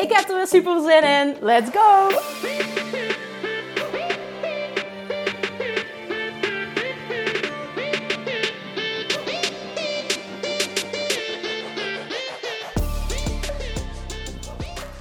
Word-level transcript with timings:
Ik 0.00 0.12
heb 0.12 0.28
er 0.28 0.36
weer 0.36 0.46
super 0.46 0.80
zin 0.80 1.02
in. 1.02 1.36
Let's 1.40 1.70
go! 1.70 2.08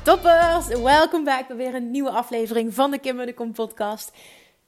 Toppers, 0.04 0.68
welkom 0.68 1.24
back 1.24 1.48
bij 1.48 1.56
weer 1.56 1.76
een 1.76 1.92
nieuwe 1.92 2.10
aflevering 2.10 2.74
van 2.74 2.92
de 2.92 3.00
Kim 3.00 3.18
de 3.18 3.34
Kom 3.34 3.54
podcast. 3.54 4.12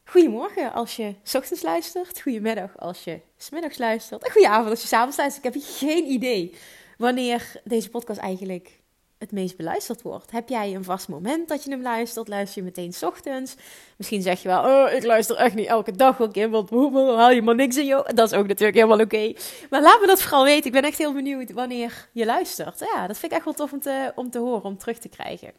Goedemorgen 0.06 0.74
als 0.74 0.96
je 0.96 1.16
s 1.24 1.36
ochtends 1.36 1.62
luistert, 1.62 2.22
goedemiddag 2.22 2.78
als 2.78 3.04
je 3.04 3.22
smiddags 3.38 3.78
luistert 3.78 4.24
en 4.24 4.32
goedenavond 4.32 4.70
als 4.70 4.82
je 4.82 4.88
s'avonds 4.88 5.18
luistert. 5.18 5.46
Ik 5.46 5.54
heb 5.54 5.64
geen 5.66 6.06
idee 6.06 6.56
wanneer 6.98 7.62
deze 7.64 7.90
podcast 7.90 8.20
eigenlijk 8.20 8.81
het 9.22 9.32
meest 9.32 9.58
beluisterd 9.58 10.02
wordt. 10.02 10.32
Heb 10.32 10.50
jij 10.50 10.76
een 10.76 10.84
vast 10.84 11.08
moment 11.08 11.48
dat 11.48 11.64
je 11.64 11.70
hem 11.70 11.82
luistert? 11.82 12.28
Luister 12.28 12.58
je 12.58 12.68
meteen 12.68 12.94
s 12.94 13.04
ochtends? 13.04 13.56
Misschien 13.98 14.22
zeg 14.22 14.42
je 14.42 14.48
wel, 14.48 14.64
oh, 14.64 14.94
ik 14.94 15.04
luister 15.04 15.36
echt 15.36 15.56
niet 15.56 15.68
elke 15.68 15.92
dag 15.92 16.18
wel, 16.18 16.28
Kim, 16.28 16.52
want 16.52 16.70
haal 16.70 17.32
je 17.32 17.42
maar 17.42 17.56
niks 17.56 17.78
in 17.78 17.86
jou. 17.86 18.14
Dat 18.14 18.32
is 18.32 18.38
ook 18.38 18.48
natuurlijk 18.48 18.78
helemaal 18.78 19.00
oké. 19.00 19.34
Maar 19.70 19.82
laat 19.82 20.02
me 20.02 20.08
dat 20.08 20.22
vooral 20.22 20.44
weten. 20.44 20.66
Ik 20.66 20.72
ben 20.72 20.84
echt 20.84 20.98
heel 20.98 21.14
benieuwd 21.14 21.52
wanneer 21.52 22.08
je 22.12 22.26
luistert. 22.26 22.80
Ja, 22.94 23.08
dat 23.08 23.18
vind 23.18 23.32
ik 23.32 23.38
echt 23.38 23.46
wel 23.46 23.54
tof 23.54 23.72
om 23.72 23.80
te, 23.80 24.12
om 24.16 24.30
te 24.30 24.40
horen, 24.40 24.64
om 24.64 24.78
terug 24.78 24.98
te 24.98 25.10
krijgen. 25.10 25.52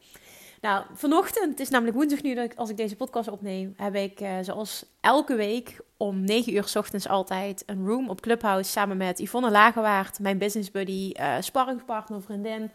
Nou, 0.62 0.84
vanochtend, 0.92 1.50
het 1.50 1.60
is 1.60 1.68
namelijk 1.68 1.96
woensdag 1.96 2.22
nu 2.22 2.34
dat 2.34 2.44
ik, 2.44 2.54
als 2.56 2.70
ik 2.70 2.76
deze 2.76 2.96
podcast 2.96 3.28
opneem, 3.28 3.74
heb 3.76 3.94
ik 3.94 4.20
uh, 4.20 4.36
zoals 4.42 4.84
elke 5.00 5.34
week 5.34 5.80
om 5.96 6.24
9 6.24 6.54
uur 6.54 6.64
s 6.64 6.76
ochtends 6.76 7.08
altijd 7.08 7.62
een 7.66 7.86
room 7.86 8.08
op 8.10 8.20
Clubhouse 8.20 8.70
samen 8.70 8.96
met 8.96 9.18
Yvonne 9.18 9.50
Lagerwaard, 9.50 10.18
mijn 10.18 10.38
business 10.38 10.70
buddy, 10.70 11.12
uh, 11.20 11.34
sparringspartner, 11.40 12.22
vriendin. 12.22 12.70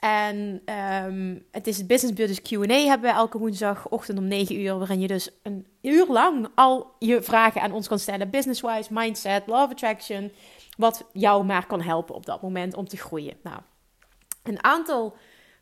En 0.00 0.62
um, 1.04 1.44
het 1.50 1.66
is 1.66 1.76
het 1.78 1.86
Business 1.86 2.16
Buddies 2.16 2.42
Q&A 2.42 2.88
hebben 2.88 3.10
we 3.10 3.16
elke 3.16 3.38
woensdagochtend 3.38 4.18
om 4.18 4.24
9 4.24 4.60
uur, 4.60 4.78
waarin 4.78 5.00
je 5.00 5.06
dus 5.06 5.30
een 5.42 5.66
uur 5.82 6.06
lang 6.06 6.48
al 6.54 6.94
je 6.98 7.22
vragen 7.22 7.62
aan 7.62 7.72
ons 7.72 7.88
kan 7.88 7.98
stellen. 7.98 8.30
Business-wise, 8.30 8.92
mindset, 8.92 9.46
love 9.46 9.72
attraction, 9.72 10.32
wat 10.76 11.04
jou 11.12 11.44
maar 11.44 11.66
kan 11.66 11.80
helpen 11.80 12.14
op 12.14 12.26
dat 12.26 12.42
moment 12.42 12.74
om 12.74 12.88
te 12.88 12.96
groeien. 12.96 13.36
Nou, 13.42 13.60
een 14.42 14.64
aantal 14.64 15.16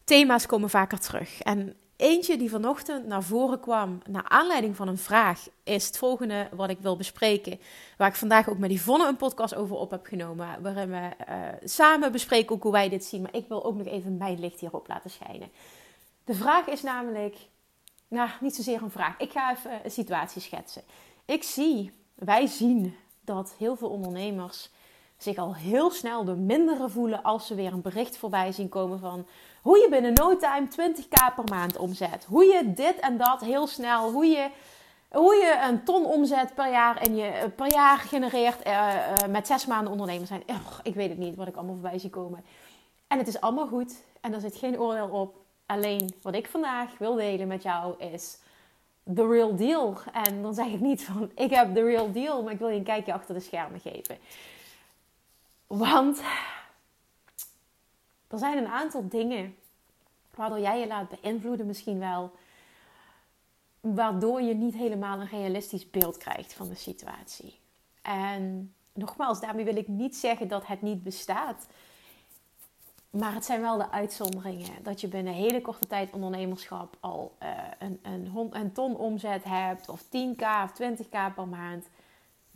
thema's 0.05 0.47
komen 0.47 0.70
vaker 0.70 0.98
terug. 0.98 1.41
En 1.41 1.77
eentje 1.98 2.36
die 2.36 2.50
vanochtend 2.50 3.06
naar 3.06 3.22
voren 3.22 3.60
kwam, 3.60 3.98
naar 4.08 4.28
aanleiding 4.28 4.77
van 4.77 4.88
een 4.88 4.98
vraag, 4.98 5.48
is 5.64 5.86
het 5.86 5.98
volgende 5.98 6.48
wat 6.52 6.70
ik 6.70 6.78
wil 6.80 6.96
bespreken. 6.96 7.60
Waar 7.96 8.08
ik 8.08 8.14
vandaag 8.14 8.48
ook 8.48 8.58
met 8.58 8.70
Yvonne 8.70 9.08
een 9.08 9.16
podcast 9.16 9.55
over 9.55 9.77
op 9.77 9.90
heb 9.90 10.06
genomen. 10.06 10.62
Waarin 10.62 10.90
we 10.90 11.10
uh, 11.28 11.36
samen 11.64 12.12
bespreken 12.12 12.55
ook 12.55 12.62
hoe 12.62 12.73
wij 12.73 12.89
dit 12.89 13.05
zien. 13.05 13.23
Maar 13.23 13.34
ik 13.34 13.48
wil 13.48 13.64
ook 13.64 13.77
nog 13.77 13.86
even 13.86 14.17
mijn 14.17 14.40
licht 14.40 14.61
hierop 14.61 14.89
laten 14.89 15.11
schijnen. 15.11 15.50
De 16.24 16.34
vraag 16.34 16.67
is 16.67 16.83
namelijk, 16.83 17.36
nou 18.08 18.30
niet 18.40 18.55
zozeer 18.55 18.83
een 18.83 18.90
vraag. 18.90 19.18
Ik 19.18 19.33
ga 19.33 19.52
even 19.52 19.80
een 19.84 19.90
situatie 19.90 20.40
schetsen. 20.42 20.83
Ik 21.24 21.42
zie, 21.42 21.92
wij 22.14 22.46
zien 22.46 22.96
dat 23.20 23.55
heel 23.58 23.77
veel 23.77 23.89
ondernemers 23.89 24.70
zich 25.17 25.36
al 25.36 25.55
heel 25.55 25.90
snel 25.90 26.24
door 26.24 26.36
mindere 26.36 26.89
voelen 26.89 27.23
als 27.23 27.46
ze 27.46 27.55
weer 27.55 27.73
een 27.73 27.80
bericht 27.80 28.17
voorbij 28.17 28.52
zien 28.52 28.68
komen 28.68 28.98
van 28.98 29.27
hoe 29.68 29.79
je 29.79 29.89
binnen 29.89 30.12
no 30.12 30.36
time 30.36 30.67
20k 30.67 31.34
per 31.34 31.45
maand 31.51 31.77
omzet. 31.77 32.24
Hoe 32.29 32.45
je 32.45 32.73
dit 32.73 32.98
en 33.01 33.17
dat 33.17 33.40
heel 33.40 33.67
snel, 33.67 34.12
hoe 34.12 34.27
je, 34.27 34.51
hoe 35.11 35.34
je 35.34 35.67
een 35.68 35.84
ton 35.84 36.05
omzet 36.05 36.55
per 36.55 36.70
jaar 36.70 36.96
en 36.96 37.17
je 37.17 37.27
eh, 37.27 37.48
per 37.56 37.73
jaar 37.73 37.98
genereert 37.98 38.67
uh, 38.67 38.73
uh, 38.73 39.29
met 39.29 39.46
zes 39.46 39.67
maanden 39.67 39.92
ondernemer 39.92 40.27
zijn. 40.27 40.42
ik 40.83 40.95
weet 40.95 41.08
het 41.08 41.18
niet 41.18 41.36
wat 41.36 41.48
ik 41.48 41.56
allemaal 41.56 41.74
voorbij 41.74 41.98
zie 41.98 42.11
komen. 42.11 42.45
En 43.06 43.18
het 43.18 43.29
is 43.29 43.40
allemaal 43.40 43.67
goed 43.67 44.02
en 44.20 44.34
er 44.34 44.40
zit 44.40 44.56
geen 44.56 44.80
oordeel 44.80 45.08
op. 45.08 45.36
Alleen 45.67 46.14
wat 46.23 46.35
ik 46.35 46.48
vandaag 46.48 46.98
wil 46.98 47.14
delen 47.14 47.48
met 47.48 47.62
jou 47.62 48.02
is 48.12 48.39
the 49.14 49.27
real 49.27 49.56
deal. 49.56 49.96
En 50.12 50.42
dan 50.42 50.55
zeg 50.55 50.67
ik 50.67 50.80
niet 50.80 51.05
van 51.05 51.30
ik 51.35 51.50
heb 51.50 51.74
the 51.74 51.85
real 51.85 52.12
deal, 52.12 52.42
maar 52.42 52.52
ik 52.52 52.58
wil 52.58 52.68
je 52.68 52.77
een 52.79 52.83
kijkje 52.83 53.12
achter 53.12 53.35
de 53.35 53.40
schermen 53.40 53.80
geven. 53.80 54.18
Want 55.67 56.20
er 58.28 58.39
zijn 58.39 58.58
een 58.58 58.68
aantal 58.68 59.08
dingen 59.08 59.56
waardoor 60.34 60.61
jij 60.61 60.80
je 60.80 60.86
laat 60.86 61.20
beïnvloeden 61.20 61.66
misschien 61.66 61.98
wel. 61.98 62.33
Waardoor 63.80 64.42
je 64.42 64.55
niet 64.55 64.74
helemaal 64.74 65.20
een 65.20 65.28
realistisch 65.28 65.90
beeld 65.90 66.16
krijgt 66.16 66.52
van 66.52 66.68
de 66.68 66.74
situatie. 66.74 67.58
En 68.02 68.74
nogmaals, 68.92 69.40
daarmee 69.40 69.64
wil 69.64 69.77
ik 69.77 69.88
niet 69.88 70.17
zeggen 70.17 70.48
dat 70.48 70.67
het 70.67 70.83
niet 70.83 71.02
bestaat. 71.02 71.67
Maar 73.11 73.34
het 73.34 73.44
zijn 73.44 73.61
wel 73.61 73.77
de 73.77 73.90
uitzonderingen. 73.90 74.83
Dat 74.83 75.00
je 75.00 75.08
binnen 75.08 75.33
een 75.33 75.38
hele 75.38 75.61
korte 75.61 75.86
tijd 75.86 76.12
ondernemerschap 76.12 76.96
al 77.00 77.33
uh, 77.42 77.48
een, 77.78 77.98
een, 78.02 78.48
een 78.50 78.72
ton 78.72 78.96
omzet 78.96 79.44
hebt. 79.44 79.88
Of 79.88 80.05
10k 80.05 80.42
of 80.64 80.72
20k 80.83 81.34
per 81.34 81.48
maand. 81.48 81.86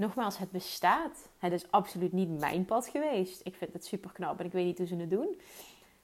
Nogmaals, 0.03 0.39
het 0.39 0.51
bestaat. 0.51 1.29
Het 1.39 1.53
is 1.53 1.71
absoluut 1.71 2.13
niet 2.13 2.39
mijn 2.39 2.65
pad 2.65 2.89
geweest. 2.89 3.41
Ik 3.45 3.57
vind 3.57 3.73
het 3.73 3.87
super 3.87 4.13
knap 4.13 4.39
en 4.39 4.47
ik 4.47 4.53
weet 4.53 4.65
niet 4.65 4.79
hoe 4.79 4.87
ze 4.87 4.97
het 4.97 5.11
doen. 5.11 5.41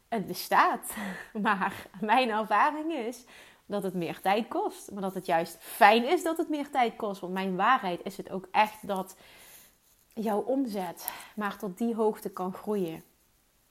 Het 0.08 0.26
bestaat. 0.26 0.94
Maar 1.42 1.86
mijn 2.00 2.30
ervaring 2.30 2.92
is 2.92 3.24
dat 3.66 3.82
het 3.82 3.94
meer 3.94 4.20
tijd 4.20 4.48
kost. 4.48 4.90
Maar 4.90 5.02
dat 5.02 5.14
het 5.14 5.26
juist 5.26 5.56
fijn 5.60 6.08
is 6.08 6.22
dat 6.22 6.36
het 6.36 6.48
meer 6.48 6.70
tijd 6.70 6.96
kost. 6.96 7.20
Want 7.20 7.32
mijn 7.32 7.56
waarheid 7.56 8.00
is 8.02 8.16
het 8.16 8.30
ook 8.30 8.48
echt 8.50 8.86
dat 8.86 9.16
jouw 10.14 10.40
omzet 10.40 11.12
maar 11.36 11.58
tot 11.58 11.78
die 11.78 11.94
hoogte 11.94 12.30
kan 12.30 12.52
groeien. 12.52 13.02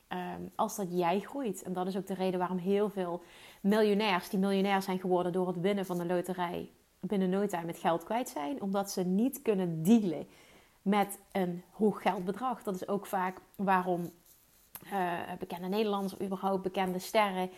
Ehm, 0.08 0.42
als 0.56 0.76
dat 0.76 0.88
jij 0.90 1.20
groeit. 1.20 1.64
En 1.64 1.74
dat 1.74 1.88
is 1.88 1.98
ook 1.98 2.08
de 2.08 2.14
reden 2.14 2.40
waarom 2.40 2.58
heel 2.58 2.90
veel 2.90 3.24
miljonairs, 3.62 4.30
die 4.30 4.40
miljonair 4.40 4.82
zijn 4.82 5.00
geworden 5.00 5.32
door 5.32 5.48
het 5.48 5.60
winnen 5.60 5.86
van 5.86 5.98
de 5.98 6.06
loterij, 6.06 6.72
binnen 7.00 7.30
no 7.30 7.46
time 7.46 7.66
met 7.66 7.80
geld 7.80 8.04
kwijt 8.04 8.30
zijn, 8.30 8.62
omdat 8.62 8.92
ze 8.92 9.04
niet 9.04 9.42
kunnen 9.42 9.84
dealen 9.84 10.28
met 10.82 11.20
een 11.32 11.64
hoog 11.72 12.02
geldbedrag. 12.02 12.64
Dat 12.64 12.76
is 12.76 12.88
ook 12.88 13.06
vaak 13.06 13.38
waarom 13.56 14.12
uh, 14.94 15.12
bekende 15.40 15.68
Nederlanders, 15.68 16.14
of 16.14 16.22
überhaupt 16.22 16.62
bekende 16.62 17.00
sterren, 17.00 17.50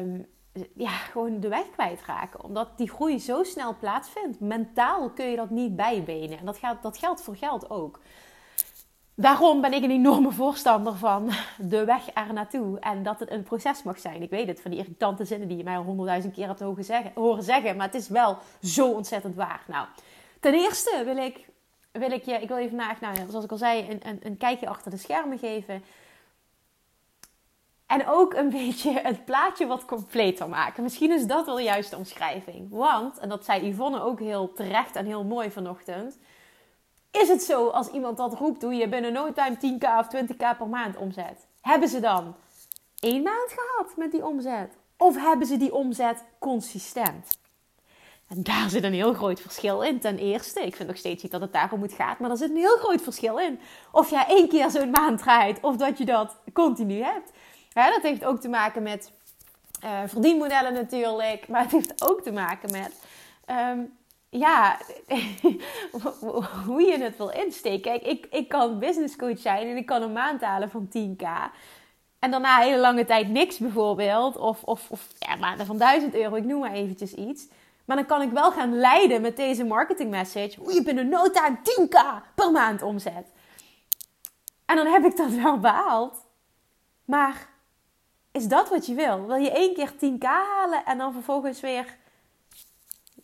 um, 0.00 0.26
ja, 0.74 0.90
gewoon 0.90 1.40
de 1.40 1.48
weg 1.48 1.70
kwijtraken. 1.70 2.44
Omdat 2.44 2.78
die 2.78 2.90
groei 2.90 3.18
zo 3.18 3.42
snel 3.42 3.76
plaatsvindt. 3.78 4.40
Mentaal 4.40 5.10
kun 5.10 5.26
je 5.26 5.36
dat 5.36 5.50
niet 5.50 5.76
bijbenen. 5.76 6.38
En 6.38 6.44
dat, 6.44 6.58
gaat, 6.58 6.82
dat 6.82 6.98
geldt 6.98 7.22
voor 7.22 7.36
geld 7.36 7.70
ook. 7.70 8.00
Daarom 9.20 9.60
ben 9.60 9.72
ik 9.72 9.82
een 9.82 9.90
enorme 9.90 10.32
voorstander 10.32 10.94
van 10.96 11.30
de 11.56 11.84
weg 11.84 12.14
er 12.14 12.32
naartoe. 12.32 12.78
En 12.78 13.02
dat 13.02 13.20
het 13.20 13.30
een 13.30 13.42
proces 13.42 13.82
mag 13.82 13.98
zijn. 13.98 14.22
Ik 14.22 14.30
weet 14.30 14.46
het, 14.46 14.60
van 14.60 14.70
die 14.70 14.80
irritante 14.80 15.24
zinnen 15.24 15.48
die 15.48 15.56
je 15.56 15.62
mij 15.62 15.76
al 15.76 15.82
honderdduizend 15.82 16.34
keer 16.34 16.46
hebt 16.46 16.60
horen 16.60 16.84
zeggen, 16.84 17.12
horen 17.14 17.42
zeggen. 17.42 17.76
Maar 17.76 17.86
het 17.86 17.94
is 17.94 18.08
wel 18.08 18.38
zo 18.62 18.90
ontzettend 18.90 19.34
waar. 19.34 19.62
Nou, 19.66 19.86
ten 20.40 20.54
eerste 20.54 21.02
wil 21.04 21.16
ik, 21.16 21.48
wil 21.92 22.10
ik 22.10 22.24
je, 22.24 22.32
ik 22.32 22.48
wil 22.48 22.56
je 22.56 22.68
vandaag, 22.68 23.00
nou, 23.00 23.16
zoals 23.28 23.44
ik 23.44 23.50
al 23.50 23.56
zei, 23.56 23.90
een, 23.90 24.00
een, 24.08 24.18
een 24.22 24.36
kijkje 24.36 24.68
achter 24.68 24.90
de 24.90 24.96
schermen 24.96 25.38
geven. 25.38 25.84
En 27.86 28.08
ook 28.08 28.34
een 28.34 28.50
beetje 28.50 29.00
het 29.00 29.24
plaatje 29.24 29.66
wat 29.66 29.84
completer 29.84 30.48
maken. 30.48 30.82
Misschien 30.82 31.12
is 31.12 31.26
dat 31.26 31.46
wel 31.46 31.56
de 31.56 31.96
omschrijving. 31.96 32.70
Want, 32.70 33.18
en 33.18 33.28
dat 33.28 33.44
zei 33.44 33.68
Yvonne 33.68 34.00
ook 34.00 34.20
heel 34.20 34.52
terecht 34.52 34.96
en 34.96 35.06
heel 35.06 35.24
mooi 35.24 35.50
vanochtend 35.50 36.18
is 37.20 37.28
het 37.28 37.42
zo 37.42 37.68
als 37.68 37.88
iemand 37.88 38.16
dat 38.16 38.34
roept, 38.34 38.62
hoe 38.62 38.74
je 38.74 38.88
binnen 38.88 39.12
no 39.12 39.32
time 39.32 39.56
10k 39.56 39.84
of 39.98 40.06
20k 40.16 40.58
per 40.58 40.68
maand 40.68 40.96
omzet? 40.96 41.46
Hebben 41.60 41.88
ze 41.88 42.00
dan 42.00 42.34
één 43.00 43.22
maand 43.22 43.54
gehad 43.56 43.96
met 43.96 44.12
die 44.12 44.26
omzet? 44.26 44.72
Of 44.96 45.16
hebben 45.16 45.46
ze 45.46 45.56
die 45.56 45.74
omzet 45.74 46.24
consistent? 46.38 47.38
En 48.28 48.42
daar 48.42 48.70
zit 48.70 48.84
een 48.84 48.92
heel 48.92 49.14
groot 49.14 49.40
verschil 49.40 49.82
in. 49.82 50.00
Ten 50.00 50.18
eerste, 50.18 50.60
ik 50.60 50.76
vind 50.76 50.88
nog 50.88 50.98
steeds 50.98 51.22
niet 51.22 51.32
dat 51.32 51.40
het 51.40 51.52
daarom 51.52 51.78
moet 51.78 51.92
gaan, 51.92 52.16
maar 52.18 52.30
er 52.30 52.36
zit 52.36 52.50
een 52.50 52.56
heel 52.56 52.76
groot 52.76 53.02
verschil 53.02 53.38
in. 53.38 53.60
Of 53.92 54.10
jij 54.10 54.24
één 54.28 54.48
keer 54.48 54.70
zo'n 54.70 54.90
maand 54.90 55.18
draait, 55.18 55.60
of 55.60 55.76
dat 55.76 55.98
je 55.98 56.04
dat 56.04 56.36
continu 56.52 57.02
hebt. 57.02 57.32
Dat 57.72 58.02
heeft 58.02 58.24
ook 58.24 58.40
te 58.40 58.48
maken 58.48 58.82
met 58.82 59.12
uh, 59.84 60.00
verdienmodellen 60.06 60.72
natuurlijk, 60.72 61.48
maar 61.48 61.62
het 61.62 61.72
heeft 61.72 62.08
ook 62.08 62.22
te 62.22 62.32
maken 62.32 62.70
met 62.70 62.92
um, 63.50 63.97
ja, 64.30 64.78
hoe 66.66 66.82
je 66.82 66.98
het 66.98 67.16
wil 67.16 67.28
insteken. 67.28 67.80
Kijk, 67.80 68.02
ik, 68.02 68.26
ik 68.30 68.48
kan 68.48 68.78
business 68.78 69.16
coach 69.16 69.38
zijn 69.38 69.68
en 69.68 69.76
ik 69.76 69.86
kan 69.86 70.02
een 70.02 70.12
maand 70.12 70.40
halen 70.40 70.70
van 70.70 70.88
10k. 70.88 71.26
En 72.18 72.30
daarna 72.30 72.58
hele 72.58 72.78
lange 72.78 73.04
tijd 73.04 73.28
niks 73.28 73.58
bijvoorbeeld. 73.58 74.36
Of, 74.36 74.62
of, 74.62 74.90
of 74.90 75.08
ja, 75.18 75.36
maanden 75.36 75.66
van 75.66 75.78
1000 75.78 76.14
euro, 76.14 76.34
ik 76.34 76.44
noem 76.44 76.60
maar 76.60 76.72
eventjes 76.72 77.14
iets. 77.14 77.48
Maar 77.84 77.96
dan 77.96 78.06
kan 78.06 78.22
ik 78.22 78.30
wel 78.30 78.52
gaan 78.52 78.78
leiden 78.78 79.20
met 79.20 79.36
deze 79.36 79.64
marketing 79.64 80.10
message. 80.10 80.60
Hoe 80.60 80.72
je 80.72 80.82
binnen 80.82 81.08
no 81.08 81.30
time 81.30 81.58
10k 81.58 82.24
per 82.34 82.50
maand 82.50 82.82
omzet. 82.82 83.32
En 84.66 84.76
dan 84.76 84.86
heb 84.86 85.04
ik 85.04 85.16
dat 85.16 85.30
wel 85.30 85.58
behaald. 85.58 86.24
Maar 87.04 87.48
is 88.32 88.48
dat 88.48 88.68
wat 88.68 88.86
je 88.86 88.94
wil? 88.94 89.26
Wil 89.26 89.36
je 89.36 89.50
één 89.50 89.74
keer 89.74 89.92
10k 89.92 90.22
halen 90.22 90.84
en 90.84 90.98
dan 90.98 91.12
vervolgens 91.12 91.60
weer... 91.60 91.96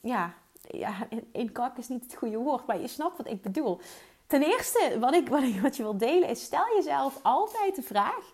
Ja, 0.00 0.34
ja 0.78 1.08
in 1.32 1.52
kak 1.52 1.78
is 1.78 1.88
niet 1.88 2.02
het 2.02 2.14
goede 2.14 2.36
woord, 2.36 2.66
maar 2.66 2.80
je 2.80 2.88
snapt 2.88 3.16
wat 3.16 3.28
ik 3.28 3.42
bedoel. 3.42 3.80
Ten 4.26 4.42
eerste, 4.42 4.96
wat, 5.00 5.14
ik, 5.14 5.28
wat, 5.62 5.76
je 5.76 5.82
wil 5.82 5.98
delen 5.98 6.28
is, 6.28 6.42
stel 6.42 6.74
jezelf 6.76 7.18
altijd 7.22 7.76
de 7.76 7.82
vraag... 7.82 8.32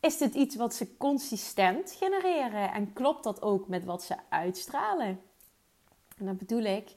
Is 0.00 0.18
dit 0.18 0.34
iets 0.34 0.56
wat 0.56 0.74
ze 0.74 0.96
consistent 0.96 1.92
genereren? 1.92 2.72
En 2.72 2.92
klopt 2.92 3.24
dat 3.24 3.42
ook 3.42 3.68
met 3.68 3.84
wat 3.84 4.02
ze 4.02 4.16
uitstralen? 4.28 5.20
En 6.16 6.24
dan 6.26 6.36
bedoel 6.36 6.62
ik... 6.62 6.96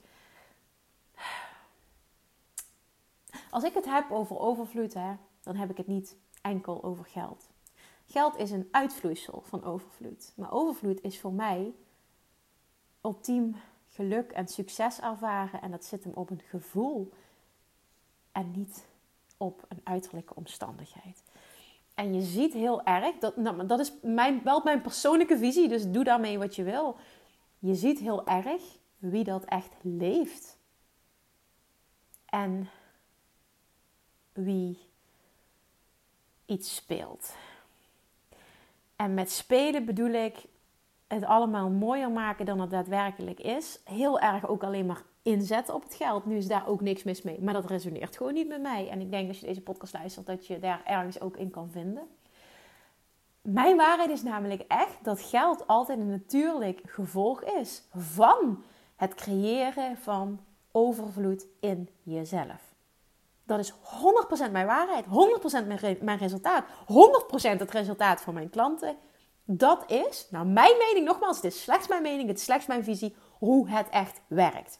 Als 3.50 3.64
ik 3.64 3.74
het 3.74 3.86
heb 3.86 4.12
over 4.12 4.40
overvloed, 4.40 4.94
hè, 4.94 5.14
dan 5.42 5.56
heb 5.56 5.70
ik 5.70 5.78
het 5.78 5.88
niet 5.88 6.16
enkel 6.42 6.84
over 6.84 7.06
geld. 7.06 7.50
Geld 8.06 8.38
is 8.38 8.52
een 8.52 8.68
uitvloeisel 8.72 9.44
van 9.46 9.64
overvloed. 9.64 10.34
Maar 10.36 10.52
overvloed 10.52 11.02
is 11.02 11.20
voor 11.20 11.34
mij 11.34 11.74
ultiem 13.02 13.56
geluk 13.94 14.31
en 14.31 14.48
succes 14.48 15.00
ervaren. 15.00 15.62
En 15.62 15.72
dat 15.72 15.86
zit 15.86 16.04
hem 16.04 16.13
op 16.13 16.30
een 16.30 16.42
gevoel 16.50 17.12
en 18.31 18.51
niet 18.51 18.86
op 19.38 19.66
een 19.68 19.81
uiterlijke 19.84 20.36
omstandigheid. 20.36 21.24
En 21.94 22.13
je 22.13 22.22
ziet 22.22 22.54
heel 22.54 22.84
erg, 22.84 23.18
dat, 23.18 23.38
nou, 23.38 23.66
dat 23.66 23.80
is 23.80 23.94
mijn, 24.01 24.44
wel 24.44 24.62
mijn 24.63 24.81
persoonlijke 24.81 25.38
visie, 25.38 25.68
dus 25.68 25.92
doe 25.92 26.04
daarmee 26.04 26.38
wat 26.38 26.56
je 26.56 26.63
wil. 26.63 26.98
Je 27.60 27.75
ziet 27.75 28.00
heel 28.00 28.28
erg 28.28 28.62
wie 28.98 29.24
dat 29.24 29.44
echt 29.44 29.74
leeft. 29.81 30.57
En 32.25 32.69
wie 34.34 34.80
iets 36.46 36.75
speelt. 36.75 37.36
En 38.96 39.13
met 39.13 39.31
spelen 39.31 39.86
bedoel 39.86 40.12
ik 40.12 40.46
het 41.13 41.25
allemaal 41.25 41.69
mooier 41.69 42.12
maken 42.12 42.45
dan 42.45 42.60
het 42.60 42.69
daadwerkelijk 42.69 43.39
is. 43.39 43.81
Heel 43.83 44.19
erg 44.19 44.48
ook 44.48 44.63
alleen 44.63 44.86
maar 44.86 45.01
inzetten 45.21 45.74
op 45.74 45.83
het 45.83 45.94
geld. 45.94 46.25
Nu 46.25 46.38
is 46.38 46.48
daar 46.48 46.68
ook 46.68 46.81
niks 46.81 47.04
mis 47.04 47.21
mee. 47.21 47.42
Maar 47.42 47.54
dat 47.54 47.65
resoneert 47.65 48.18
gewoon 48.18 48.33
niet 48.33 48.48
met 48.48 48.62
mij. 48.62 48.89
En 48.89 49.01
ik 49.01 49.12
denk 49.12 49.27
als 49.27 49.39
je 49.39 49.45
deze 49.45 49.62
podcast 49.62 49.94
luistert 49.94 50.25
dat 50.25 50.48
je 50.48 50.60
daar 50.60 50.81
ergens 50.86 51.21
ook 51.21 51.38
in 51.38 51.50
kan 51.50 51.69
vinden. 51.71 52.07
Mijn 53.42 53.77
waarheid 53.77 54.10
is 54.10 54.24
namelijk 54.24 54.63
echt 54.68 54.98
dat 55.04 55.21
geld 55.21 55.68
altijd 55.68 56.00
een 56.00 56.10
natuurlijk 56.10 56.81
gevolg 56.86 57.44
is 57.44 57.83
van 57.95 58.63
het 58.95 59.13
creëren 59.13 59.98
van 59.98 60.39
overvloed 60.71 61.45
in 61.60 61.89
jezelf. 62.04 62.74
Dat 63.45 63.60
is 63.60 63.74
100% 64.48 64.51
mijn 64.51 64.65
waarheid, 64.65 65.06
100% 65.06 66.00
mijn 66.01 66.18
resultaat, 66.18 66.65
100% 66.68 67.60
het 67.60 67.71
resultaat 67.71 68.21
van 68.21 68.33
mijn 68.33 68.50
klanten. 68.50 68.98
Dat 69.45 69.92
is, 69.92 70.28
nou 70.30 70.45
mijn 70.45 70.78
mening 70.78 71.06
nogmaals, 71.06 71.36
het 71.36 71.45
is 71.45 71.62
slechts 71.62 71.88
mijn 71.88 72.01
mening, 72.01 72.28
het 72.28 72.38
is 72.38 72.44
slechts 72.44 72.66
mijn 72.66 72.84
visie, 72.84 73.16
hoe 73.38 73.69
het 73.69 73.90
echt 73.90 74.22
werkt. 74.28 74.80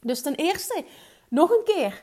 Dus 0.00 0.22
ten 0.22 0.34
eerste, 0.34 0.84
nog 1.28 1.50
een 1.50 1.64
keer, 1.64 2.02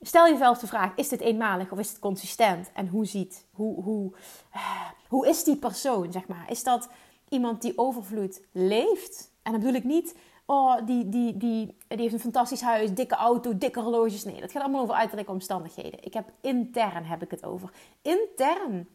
stel 0.00 0.28
jezelf 0.28 0.58
de 0.58 0.66
vraag, 0.66 0.92
is 0.94 1.08
dit 1.08 1.20
eenmalig 1.20 1.72
of 1.72 1.78
is 1.78 1.88
het 1.88 1.98
consistent? 1.98 2.70
En 2.74 2.88
hoe 2.88 3.06
ziet, 3.06 3.46
hoe, 3.50 3.82
hoe, 3.82 4.12
eh, 4.52 4.90
hoe 5.08 5.28
is 5.28 5.44
die 5.44 5.56
persoon, 5.56 6.12
zeg 6.12 6.26
maar? 6.26 6.50
Is 6.50 6.64
dat 6.64 6.88
iemand 7.28 7.62
die 7.62 7.78
overvloed 7.78 8.42
leeft? 8.52 9.30
En 9.42 9.52
dan 9.52 9.60
bedoel 9.60 9.76
ik 9.76 9.84
niet 9.84 10.14
oh, 10.50 10.86
die, 10.86 11.08
die, 11.08 11.36
die, 11.36 11.76
die 11.88 11.98
heeft 11.98 12.12
een 12.12 12.20
fantastisch 12.20 12.60
huis, 12.60 12.94
dikke 12.94 13.14
auto, 13.14 13.58
dikke 13.58 13.80
horloges. 13.80 14.24
Nee, 14.24 14.40
dat 14.40 14.52
gaat 14.52 14.62
allemaal 14.62 14.82
over 14.82 14.94
uiterlijke 14.94 15.32
omstandigheden. 15.32 16.04
Ik 16.04 16.14
heb 16.14 16.30
intern 16.40 17.04
heb 17.04 17.22
ik 17.22 17.30
het 17.30 17.44
over. 17.44 17.70
Intern 18.02 18.88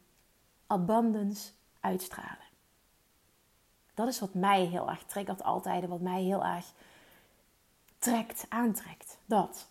abundance 0.67 1.51
uitstralen. 1.83 2.47
Dat 3.93 4.07
is 4.07 4.19
wat 4.19 4.33
mij 4.33 4.65
heel 4.65 4.89
erg 4.89 5.03
triggert 5.03 5.43
altijd. 5.43 5.87
Wat 5.87 6.01
mij 6.01 6.21
heel 6.23 6.45
erg 6.45 6.73
trekt, 7.97 8.45
aantrekt. 8.49 9.17
Dat. 9.25 9.69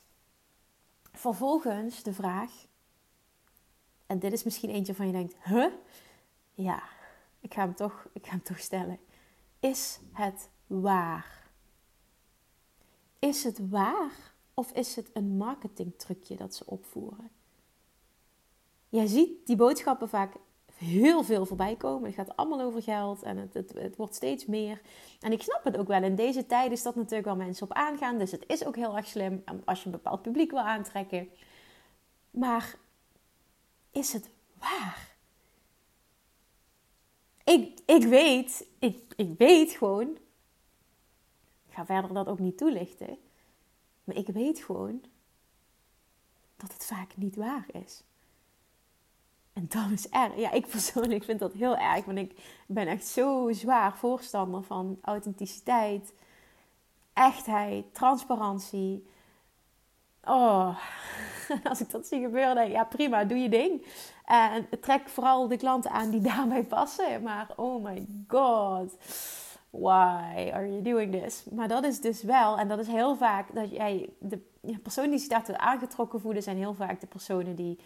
Vervolgens 1.12 2.02
de 2.02 2.12
vraag. 2.12 2.50
En 4.06 4.18
dit 4.18 4.32
is 4.32 4.42
misschien 4.42 4.70
eentje 4.70 4.94
van 4.94 5.06
je 5.06 5.12
denkt, 5.12 5.36
huh? 5.44 5.72
Ja, 6.54 6.82
ik 7.40 7.54
ga 7.54 7.60
hem 7.60 7.74
toch, 7.74 8.06
ik 8.12 8.24
ga 8.24 8.30
hem 8.30 8.42
toch 8.42 8.58
stellen. 8.58 8.98
Is 9.60 10.00
het 10.12 10.48
waar? 10.66 11.50
Is 13.18 13.44
het 13.44 13.68
waar 13.68 14.34
of 14.54 14.72
is 14.72 14.96
het 14.96 15.10
een 15.12 15.36
marketingtrucje 15.36 16.36
dat 16.36 16.54
ze 16.54 16.66
opvoeren? 16.66 17.30
Jij 18.88 19.06
ziet 19.06 19.46
die 19.46 19.56
boodschappen 19.56 20.08
vaak 20.08 20.34
heel 20.82 21.22
veel 21.22 21.46
voorbij 21.46 21.76
komen. 21.76 22.06
Het 22.06 22.14
gaat 22.14 22.36
allemaal 22.36 22.60
over 22.60 22.82
geld 22.82 23.22
en 23.22 23.36
het, 23.36 23.54
het, 23.54 23.72
het, 23.72 23.96
wordt 23.96 24.14
steeds 24.14 24.46
meer. 24.46 24.80
En 25.20 25.32
ik 25.32 25.42
snap 25.42 25.64
het 25.64 25.76
ook 25.76 25.88
wel. 25.88 26.02
In 26.02 26.14
deze 26.14 26.46
tijd 26.46 26.72
is 26.72 26.82
dat 26.82 26.94
natuurlijk 26.94 27.24
wel 27.24 27.36
mensen 27.36 27.66
op 27.66 27.72
aangaan. 27.72 28.18
Dus 28.18 28.30
het 28.30 28.44
is 28.46 28.64
ook 28.64 28.76
heel 28.76 28.96
erg 28.96 29.06
slim 29.06 29.44
als 29.64 29.78
je 29.78 29.86
een 29.86 29.92
bepaald 29.92 30.22
publiek 30.22 30.50
wil 30.50 30.60
aantrekken. 30.60 31.28
Maar 32.30 32.74
is 33.90 34.12
het 34.12 34.30
waar? 34.58 35.10
Ik, 37.44 37.80
ik 37.86 38.04
weet, 38.04 38.66
ik, 38.78 39.12
ik 39.16 39.38
weet 39.38 39.72
gewoon 39.72 40.16
ik 41.72 41.78
ga 41.78 41.86
verder 41.86 42.12
dat 42.12 42.26
ook 42.26 42.38
niet 42.38 42.58
toelichten. 42.58 43.18
Maar 44.04 44.16
ik 44.16 44.26
weet 44.26 44.58
gewoon 44.58 45.04
dat 46.56 46.72
het 46.72 46.84
vaak 46.84 47.16
niet 47.16 47.36
waar 47.36 47.66
is. 47.72 48.02
En 49.52 49.66
dat 49.68 49.90
is 49.92 50.08
erg. 50.08 50.36
Ja, 50.36 50.50
ik 50.50 50.66
persoonlijk 50.66 51.24
vind 51.24 51.38
dat 51.38 51.52
heel 51.52 51.76
erg. 51.76 52.04
Want 52.04 52.18
ik 52.18 52.40
ben 52.66 52.86
echt 52.86 53.06
zo 53.06 53.52
zwaar 53.52 53.96
voorstander 53.96 54.62
van 54.62 54.98
authenticiteit, 55.02 56.12
echtheid, 57.12 57.94
transparantie. 57.94 59.06
Oh, 60.24 60.78
als 61.70 61.80
ik 61.80 61.90
dat 61.90 62.06
zie 62.06 62.20
gebeuren, 62.20 62.66
ik, 62.66 62.72
ja 62.72 62.84
prima, 62.84 63.24
doe 63.24 63.38
je 63.38 63.48
ding. 63.48 63.86
En 64.24 64.68
trek 64.80 65.08
vooral 65.08 65.48
de 65.48 65.56
klanten 65.56 65.90
aan 65.90 66.10
die 66.10 66.20
daarbij 66.30 66.64
passen. 66.64 67.22
Maar 67.22 67.48
oh 67.56 67.84
my 67.84 68.06
god 68.28 68.96
why 69.72 70.50
are 70.52 70.66
you 70.66 70.82
doing 70.82 71.12
this? 71.12 71.44
Maar 71.50 71.68
dat 71.68 71.84
is 71.84 72.00
dus 72.00 72.22
wel, 72.22 72.58
en 72.58 72.68
dat 72.68 72.78
is 72.78 72.86
heel 72.86 73.16
vaak, 73.16 73.54
dat 73.54 73.70
jij, 73.70 74.08
de 74.18 74.38
personen 74.82 75.10
die 75.10 75.18
zich 75.18 75.28
daartoe 75.28 75.58
aangetrokken 75.58 76.20
voelen, 76.20 76.42
zijn 76.42 76.56
heel 76.56 76.74
vaak 76.74 77.00
de 77.00 77.06
personen 77.06 77.54
die 77.54 77.78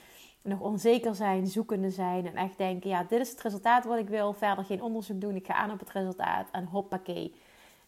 nog 0.46 0.60
onzeker 0.60 1.14
zijn, 1.14 1.46
zoekende 1.46 1.90
zijn 1.90 2.26
en 2.26 2.36
echt 2.36 2.58
denken, 2.58 2.90
ja, 2.90 3.04
dit 3.08 3.20
is 3.20 3.30
het 3.30 3.40
resultaat 3.40 3.84
wat 3.84 3.98
ik 3.98 4.08
wil, 4.08 4.32
verder 4.32 4.64
geen 4.64 4.82
onderzoek 4.82 5.20
doen, 5.20 5.34
ik 5.34 5.46
ga 5.46 5.54
aan 5.54 5.70
op 5.70 5.78
het 5.78 5.90
resultaat 5.90 6.48
en 6.52 6.64
hoppakee, 6.64 7.34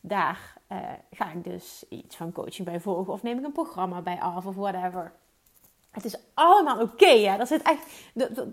daar 0.01 0.57
uh, 0.73 0.79
ga 1.11 1.33
ik 1.33 1.45
dus 1.45 1.85
iets 1.89 2.17
van 2.17 2.33
coaching 2.33 2.69
bij 2.69 2.81
volgen 2.81 3.13
of 3.13 3.23
neem 3.23 3.39
ik 3.39 3.45
een 3.45 3.53
programma 3.53 4.01
bij 4.01 4.21
af 4.21 4.47
of 4.47 4.55
whatever. 4.55 5.13
Het 5.91 6.05
is 6.05 6.17
allemaal 6.35 6.81
oké. 6.81 7.09
Ja. 7.09 7.37
Dat 7.37 7.49
zit 7.49 7.63
echt. 7.63 8.13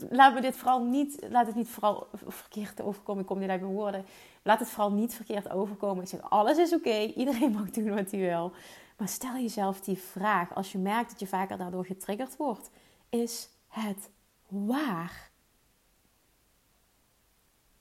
laat 0.10 0.34
me 0.34 0.42
dit 0.42 0.56
vooral 0.56 0.84
niet. 0.84 1.26
Laat 1.30 1.46
het 1.48 1.56
niet 1.56 1.70
vooral 1.70 2.08
verkeerd 2.26 2.82
overkomen. 2.82 3.22
Ik 3.22 3.28
kom 3.28 3.40
niet 3.40 3.50
uit 3.50 3.62
mijn 3.62 3.74
woorden. 3.74 4.06
Laat 4.42 4.60
het 4.60 4.70
vooral 4.70 4.92
niet 4.92 5.14
verkeerd 5.14 5.50
overkomen. 5.50 6.04
Ik 6.04 6.10
zeg: 6.10 6.30
alles 6.30 6.58
is 6.58 6.74
oké. 6.74 6.98
Iedereen 7.16 7.52
mag 7.52 7.70
doen 7.70 7.96
wat 7.96 8.12
hij 8.12 8.20
wil. 8.20 8.52
Maar 8.98 9.08
stel 9.08 9.34
jezelf 9.34 9.82
die 9.82 9.98
vraag. 9.98 10.56
Als 10.56 10.72
je 10.72 10.78
merkt 10.78 11.10
dat 11.10 11.20
je 11.20 11.28
vaker 11.28 11.58
daardoor 11.58 11.86
getriggerd 11.86 12.38
wordt: 12.38 12.70
is 13.10 13.50
het 13.76 14.10
waar? 14.48 15.32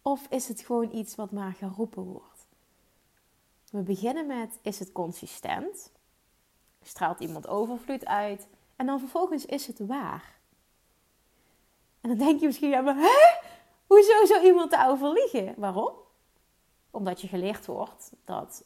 Of 0.02 0.26
is 0.28 0.48
het 0.48 0.60
gewoon 0.60 0.94
iets 0.94 1.14
wat 1.14 1.30
maar 1.30 1.52
geroepen 1.52 2.02
wordt? 2.02 2.46
We 3.70 3.82
beginnen 3.82 4.26
met: 4.26 4.58
is 4.62 4.78
het 4.78 4.92
consistent? 4.92 5.92
Straalt 6.82 7.20
iemand 7.20 7.46
overvloed 7.46 8.06
uit? 8.06 8.48
En 8.76 8.86
dan 8.86 8.98
vervolgens 8.98 9.46
is 9.46 9.66
het 9.66 9.78
waar. 9.78 10.38
En 12.00 12.08
dan 12.08 12.18
denk 12.18 12.40
je 12.40 12.46
misschien, 12.46 12.70
ja, 12.70 12.80
maar 12.80 12.96
hè? 12.96 13.48
Hoezo 13.86 14.24
zou 14.24 14.44
iemand 14.44 14.70
daarover 14.70 15.12
liegen? 15.12 15.54
Waarom? 15.56 15.92
Omdat 16.90 17.20
je 17.20 17.28
geleerd 17.28 17.66
wordt 17.66 18.12
dat, 18.24 18.64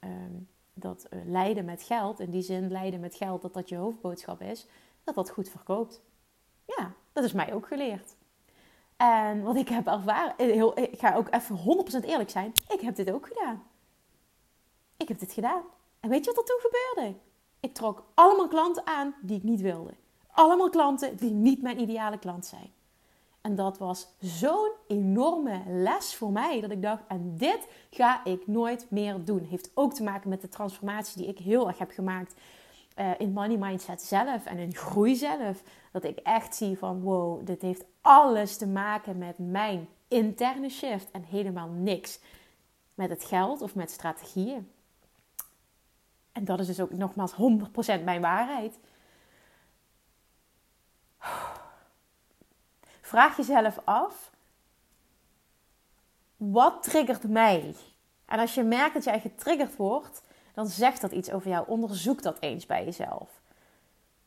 um, 0.00 0.48
dat 0.74 1.06
uh, 1.10 1.20
lijden 1.24 1.64
met 1.64 1.82
geld, 1.82 2.20
in 2.20 2.30
die 2.30 2.42
zin 2.42 2.70
lijden 2.70 3.00
met 3.00 3.14
geld, 3.14 3.42
dat 3.42 3.54
dat 3.54 3.68
je 3.68 3.76
hoofdboodschap 3.76 4.40
is, 4.40 4.66
dat 5.04 5.14
dat 5.14 5.30
goed 5.30 5.48
verkoopt. 5.48 6.02
Ja, 6.66 6.92
dat 7.12 7.24
is 7.24 7.32
mij 7.32 7.54
ook 7.54 7.66
geleerd. 7.66 8.16
En 8.96 9.42
wat 9.42 9.56
ik 9.56 9.68
heb 9.68 9.86
ervaren, 9.86 10.36
eh, 10.36 10.46
heel, 10.46 10.78
ik 10.78 10.98
ga 10.98 11.14
ook 11.14 11.28
even 11.30 11.56
100% 11.56 12.04
eerlijk 12.04 12.30
zijn, 12.30 12.52
ik 12.68 12.80
heb 12.80 12.96
dit 12.96 13.10
ook 13.10 13.26
gedaan. 13.26 13.62
Ik 14.96 15.08
heb 15.08 15.18
dit 15.18 15.32
gedaan. 15.32 15.62
En 16.00 16.08
weet 16.08 16.24
je 16.24 16.30
wat 16.30 16.38
er 16.38 16.44
toen 16.44 16.70
gebeurde? 16.70 17.18
Ik 17.60 17.74
trok 17.74 18.04
allemaal 18.14 18.48
klanten 18.48 18.86
aan 18.86 19.14
die 19.20 19.36
ik 19.36 19.42
niet 19.42 19.60
wilde. 19.60 19.94
Allemaal 20.30 20.70
klanten 20.70 21.16
die 21.16 21.30
niet 21.30 21.62
mijn 21.62 21.80
ideale 21.80 22.18
klant 22.18 22.46
zijn. 22.46 22.74
En 23.40 23.54
dat 23.54 23.78
was 23.78 24.08
zo'n 24.20 24.72
enorme 24.86 25.62
les 25.66 26.14
voor 26.14 26.32
mij 26.32 26.60
dat 26.60 26.70
ik 26.70 26.82
dacht: 26.82 27.02
en 27.08 27.36
dit 27.36 27.68
ga 27.90 28.24
ik 28.24 28.46
nooit 28.46 28.86
meer 28.90 29.24
doen. 29.24 29.44
Heeft 29.44 29.70
ook 29.74 29.94
te 29.94 30.02
maken 30.02 30.28
met 30.28 30.40
de 30.40 30.48
transformatie 30.48 31.16
die 31.16 31.30
ik 31.30 31.38
heel 31.38 31.68
erg 31.68 31.78
heb 31.78 31.90
gemaakt 31.90 32.34
uh, 32.96 33.10
in 33.18 33.32
money 33.32 33.56
mindset 33.56 34.02
zelf 34.02 34.46
en 34.46 34.58
in 34.58 34.74
groei 34.74 35.16
zelf. 35.16 35.62
Dat 35.92 36.04
ik 36.04 36.18
echt 36.18 36.54
zie 36.54 36.78
van 36.78 37.00
wow, 37.00 37.46
dit 37.46 37.62
heeft 37.62 37.84
alles 38.00 38.56
te 38.56 38.66
maken 38.66 39.18
met 39.18 39.38
mijn 39.38 39.88
interne 40.08 40.68
shift 40.68 41.10
en 41.10 41.22
helemaal 41.22 41.68
niks 41.68 42.20
met 42.94 43.10
het 43.10 43.24
geld 43.24 43.62
of 43.62 43.74
met 43.74 43.90
strategieën. 43.90 44.70
En 46.32 46.44
dat 46.44 46.60
is 46.60 46.66
dus 46.66 46.80
ook 46.80 46.92
nogmaals 46.92 47.32
100% 47.32 47.36
mijn 48.04 48.20
waarheid. 48.20 48.78
Vraag 53.00 53.36
jezelf 53.36 53.78
af: 53.84 54.30
wat 56.36 56.82
triggert 56.82 57.28
mij? 57.28 57.74
En 58.26 58.38
als 58.38 58.54
je 58.54 58.62
merkt 58.62 58.94
dat 58.94 59.04
jij 59.04 59.20
getriggerd 59.20 59.76
wordt, 59.76 60.22
dan 60.56 60.66
zegt 60.66 61.00
dat 61.00 61.12
iets 61.12 61.30
over 61.30 61.50
jou. 61.50 61.68
Onderzoek 61.68 62.22
dat 62.22 62.36
eens 62.40 62.66
bij 62.66 62.84
jezelf. 62.84 63.42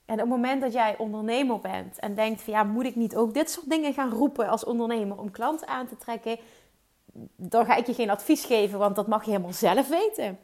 En 0.05 0.13
op 0.13 0.19
het 0.19 0.29
moment 0.29 0.61
dat 0.61 0.73
jij 0.73 0.97
ondernemer 0.97 1.59
bent 1.59 1.99
en 1.99 2.15
denkt 2.15 2.41
van 2.41 2.53
ja, 2.53 2.63
moet 2.63 2.85
ik 2.85 2.95
niet 2.95 3.15
ook 3.15 3.33
dit 3.33 3.49
soort 3.49 3.69
dingen 3.69 3.93
gaan 3.93 4.09
roepen 4.09 4.49
als 4.49 4.63
ondernemer 4.63 5.17
om 5.17 5.31
klanten 5.31 5.67
aan 5.67 5.87
te 5.87 5.97
trekken? 5.97 6.39
Dan 7.35 7.65
ga 7.65 7.75
ik 7.75 7.85
je 7.85 7.93
geen 7.93 8.09
advies 8.09 8.45
geven, 8.45 8.79
want 8.79 8.95
dat 8.95 9.07
mag 9.07 9.23
je 9.23 9.31
helemaal 9.31 9.53
zelf 9.53 9.87
weten. 9.87 10.39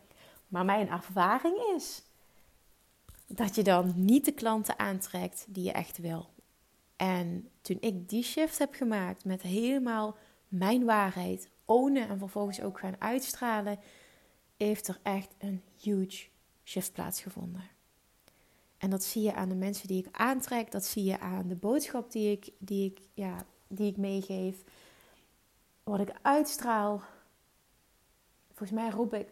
Maar 0.47 0.65
mijn 0.65 0.89
ervaring 0.89 1.57
is 1.75 2.03
dat 3.27 3.55
je 3.55 3.63
dan 3.63 3.93
niet 3.95 4.25
de 4.25 4.31
klanten 4.31 4.79
aantrekt 4.79 5.45
die 5.49 5.63
je 5.63 5.71
echt 5.71 5.97
wil. 5.97 6.29
En 6.95 7.49
toen 7.61 7.77
ik 7.79 8.09
die 8.09 8.23
shift 8.23 8.57
heb 8.57 8.73
gemaakt 8.73 9.25
met 9.25 9.41
helemaal 9.41 10.17
mijn 10.47 10.85
waarheid 10.85 11.49
ownen 11.65 12.09
en 12.09 12.19
vervolgens 12.19 12.61
ook 12.61 12.79
gaan 12.79 12.95
uitstralen, 12.99 13.79
heeft 14.57 14.87
er 14.87 14.99
echt 15.03 15.35
een 15.37 15.61
huge 15.81 16.27
shift 16.63 16.93
plaatsgevonden. 16.93 17.63
En 18.77 18.89
dat 18.89 19.03
zie 19.03 19.21
je 19.21 19.33
aan 19.33 19.49
de 19.49 19.55
mensen 19.55 19.87
die 19.87 20.05
ik 20.05 20.17
aantrek, 20.17 20.71
dat 20.71 20.85
zie 20.85 21.03
je 21.03 21.19
aan 21.19 21.47
de 21.47 21.55
boodschap 21.55 22.11
die 22.11 22.31
ik, 22.31 22.51
die 22.57 22.91
ik, 22.91 22.99
ja, 23.13 23.45
die 23.67 23.91
ik 23.91 23.97
meegeef, 23.97 24.63
wat 25.83 25.99
ik 25.99 26.15
uitstraal. 26.21 27.01
Volgens 28.47 28.79
mij 28.79 28.89
roep 28.89 29.13
ik, 29.13 29.29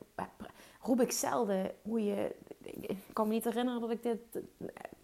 roep 0.81 1.01
ik 1.01 1.11
zelden 1.11 1.71
hoe 1.81 2.03
je. 2.03 2.35
Ik 2.63 2.97
kan 3.13 3.27
me 3.27 3.33
niet 3.33 3.43
herinneren 3.43 3.81
dat 3.81 3.91
ik 3.91 4.03
dit 4.03 4.19
het 4.33 4.43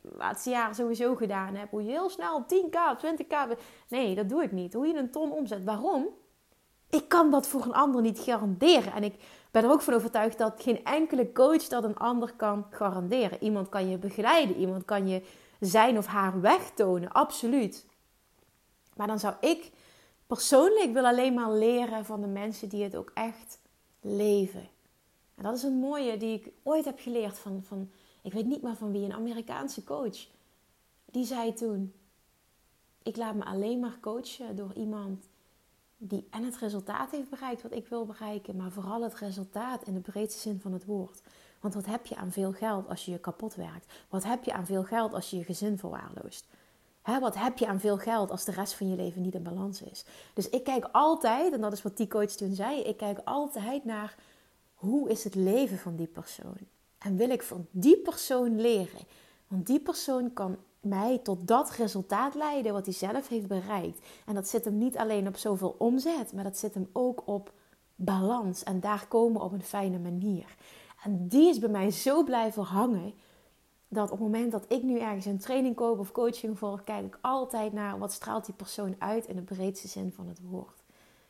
laatste 0.01 0.49
jaar 0.49 0.75
sowieso 0.75 1.15
gedaan 1.15 1.55
heb. 1.55 1.69
Hoe 1.69 1.83
je 1.83 1.89
heel 1.89 2.09
snel 2.09 2.45
10k, 2.45 3.05
20k. 3.05 3.59
Nee, 3.87 4.15
dat 4.15 4.29
doe 4.29 4.43
ik 4.43 4.51
niet. 4.51 4.73
Hoe 4.73 4.87
je 4.87 4.97
een 4.97 5.11
ton 5.11 5.31
omzet. 5.31 5.63
Waarom? 5.63 6.07
Ik 6.89 7.07
kan 7.07 7.31
dat 7.31 7.47
voor 7.47 7.63
een 7.63 7.73
ander 7.73 8.01
niet 8.01 8.19
garanderen. 8.19 8.93
En 8.93 9.03
ik 9.03 9.15
ben 9.51 9.63
er 9.63 9.71
ook 9.71 9.81
van 9.81 9.93
overtuigd 9.93 10.37
dat 10.37 10.61
geen 10.61 10.83
enkele 10.83 11.31
coach 11.31 11.67
dat 11.67 11.83
een 11.83 11.97
ander 11.97 12.33
kan 12.33 12.65
garanderen. 12.69 13.43
Iemand 13.43 13.69
kan 13.69 13.89
je 13.89 13.97
begeleiden, 13.97 14.55
iemand 14.55 14.85
kan 14.85 15.07
je 15.07 15.21
zijn 15.59 15.97
of 15.97 16.05
haar 16.05 16.41
weg 16.41 16.69
tonen, 16.69 17.11
absoluut. 17.11 17.85
Maar 18.95 19.07
dan 19.07 19.19
zou 19.19 19.33
ik 19.39 19.71
persoonlijk 20.27 20.93
wil 20.93 21.05
alleen 21.05 21.33
maar 21.33 21.51
leren 21.51 22.05
van 22.05 22.21
de 22.21 22.27
mensen 22.27 22.69
die 22.69 22.83
het 22.83 22.95
ook 22.95 23.11
echt 23.13 23.59
leven. 24.01 24.67
En 25.35 25.43
dat 25.43 25.55
is 25.55 25.63
een 25.63 25.79
mooie 25.79 26.17
die 26.17 26.33
ik 26.33 26.51
ooit 26.63 26.85
heb 26.85 26.99
geleerd 26.99 27.37
van, 27.37 27.63
van 27.63 27.91
ik 28.21 28.33
weet 28.33 28.45
niet 28.45 28.61
meer 28.61 28.75
van 28.75 28.91
wie, 28.91 29.03
een 29.03 29.13
Amerikaanse 29.13 29.83
coach. 29.83 30.27
Die 31.05 31.25
zei 31.25 31.53
toen: 31.53 31.93
Ik 33.03 33.17
laat 33.17 33.35
me 33.35 33.45
alleen 33.45 33.79
maar 33.79 33.97
coachen 34.01 34.55
door 34.55 34.73
iemand 34.73 35.28
die 36.01 36.27
en 36.29 36.43
het 36.43 36.57
resultaat 36.57 37.11
heeft 37.11 37.29
bereikt 37.29 37.61
wat 37.61 37.71
ik 37.71 37.87
wil 37.87 38.05
bereiken, 38.05 38.55
maar 38.55 38.71
vooral 38.71 39.03
het 39.03 39.15
resultaat 39.15 39.87
in 39.87 39.93
de 39.93 39.99
breedste 39.99 40.39
zin 40.39 40.59
van 40.59 40.73
het 40.73 40.85
woord. 40.85 41.21
Want 41.59 41.73
wat 41.73 41.85
heb 41.85 42.05
je 42.05 42.15
aan 42.15 42.31
veel 42.31 42.51
geld 42.51 42.87
als 42.87 43.05
je 43.05 43.11
je 43.11 43.19
kapot 43.19 43.55
werkt? 43.55 43.93
Wat 44.09 44.23
heb 44.23 44.43
je 44.43 44.53
aan 44.53 44.65
veel 44.65 44.83
geld 44.83 45.13
als 45.13 45.29
je 45.29 45.37
je 45.37 45.43
gezin 45.43 45.77
verwaarloost? 45.77 46.47
Wat 47.03 47.35
heb 47.35 47.57
je 47.57 47.67
aan 47.67 47.79
veel 47.79 47.97
geld 47.97 48.31
als 48.31 48.45
de 48.45 48.51
rest 48.51 48.73
van 48.73 48.89
je 48.89 48.95
leven 48.95 49.21
niet 49.21 49.35
in 49.35 49.43
balans 49.43 49.81
is? 49.81 50.05
Dus 50.33 50.49
ik 50.49 50.63
kijk 50.63 50.89
altijd, 50.91 51.53
en 51.53 51.61
dat 51.61 51.73
is 51.73 51.81
wat 51.81 51.97
die 51.97 52.07
coach 52.07 52.31
toen 52.31 52.53
zei, 52.53 52.81
ik 52.81 52.97
kijk 52.97 53.19
altijd 53.23 53.85
naar 53.85 54.15
hoe 54.73 55.09
is 55.09 55.23
het 55.23 55.35
leven 55.35 55.77
van 55.77 55.95
die 55.95 56.07
persoon? 56.07 56.57
En 56.97 57.17
wil 57.17 57.29
ik 57.29 57.43
van 57.43 57.67
die 57.71 57.97
persoon 57.97 58.61
leren? 58.61 59.01
Want 59.47 59.67
die 59.67 59.79
persoon 59.79 60.33
kan 60.33 60.57
mij 60.81 61.19
tot 61.23 61.47
dat 61.47 61.71
resultaat 61.71 62.35
leiden 62.35 62.73
wat 62.73 62.85
hij 62.85 62.93
zelf 62.93 63.27
heeft 63.27 63.47
bereikt. 63.47 64.05
En 64.25 64.35
dat 64.35 64.47
zit 64.47 64.65
hem 64.65 64.77
niet 64.77 64.97
alleen 64.97 65.27
op 65.27 65.37
zoveel 65.37 65.75
omzet, 65.77 66.33
maar 66.33 66.43
dat 66.43 66.57
zit 66.57 66.73
hem 66.73 66.89
ook 66.93 67.21
op 67.25 67.53
balans 67.95 68.63
en 68.63 68.79
daar 68.79 69.07
komen 69.07 69.41
op 69.41 69.51
een 69.51 69.63
fijne 69.63 69.99
manier. 69.99 70.55
En 71.03 71.27
die 71.27 71.49
is 71.49 71.59
bij 71.59 71.69
mij 71.69 71.91
zo 71.91 72.23
blijven 72.23 72.63
hangen 72.63 73.13
dat 73.87 74.11
op 74.11 74.19
het 74.19 74.19
moment 74.19 74.51
dat 74.51 74.65
ik 74.67 74.83
nu 74.83 74.99
ergens 74.99 75.25
een 75.25 75.39
training 75.39 75.75
koop 75.75 75.99
of 75.99 76.11
coaching 76.11 76.59
volg, 76.59 76.83
kijk 76.83 77.05
ik 77.05 77.17
altijd 77.21 77.73
naar 77.73 77.99
wat 77.99 78.11
straalt 78.11 78.45
die 78.45 78.55
persoon 78.55 78.95
uit 78.99 79.27
in 79.27 79.35
de 79.35 79.41
breedste 79.41 79.87
zin 79.87 80.11
van 80.11 80.27
het 80.27 80.41
woord. 80.41 80.83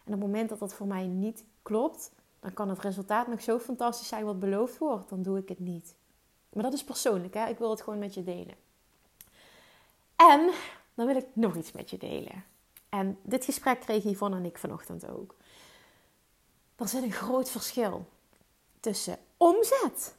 En 0.04 0.14
op 0.14 0.20
het 0.20 0.30
moment 0.30 0.50
dat 0.50 0.60
dat 0.60 0.74
voor 0.74 0.88
mij 0.88 1.08
niet 1.08 1.44
klopt, 1.62 2.12
dan 2.40 2.54
kan 2.54 2.70
het 2.70 2.80
resultaat 2.80 3.28
nog 3.28 3.42
zo 3.42 3.60
fantastisch 3.60 4.08
zijn 4.08 4.26
wat 4.26 4.40
beloofd 4.40 4.78
wordt, 4.78 5.10
dan 5.10 5.22
doe 5.22 5.38
ik 5.38 5.50
het 5.50 5.60
niet. 5.60 5.96
Maar 6.54 6.64
dat 6.64 6.74
is 6.74 6.84
persoonlijk, 6.84 7.34
hè? 7.34 7.48
ik 7.48 7.58
wil 7.58 7.70
het 7.70 7.82
gewoon 7.82 8.00
met 8.00 8.14
je 8.14 8.24
delen. 8.24 8.56
En 10.28 10.52
dan 10.94 11.06
wil 11.06 11.16
ik 11.16 11.26
nog 11.34 11.56
iets 11.56 11.72
met 11.72 11.90
je 11.90 11.98
delen. 11.98 12.44
En 12.90 13.20
dit 13.24 13.46
gesprek 13.46 13.80
kreeg 13.80 14.04
Yvonne 14.04 14.38
en 14.38 14.46
ik 14.46 14.58
vanochtend 14.58 15.08
ook. 15.08 15.36
Er 16.76 16.88
zit 16.88 17.04
een 17.04 17.12
groot 17.12 17.50
verschil 17.50 18.10
tussen 18.80 19.18
omzet 19.38 20.16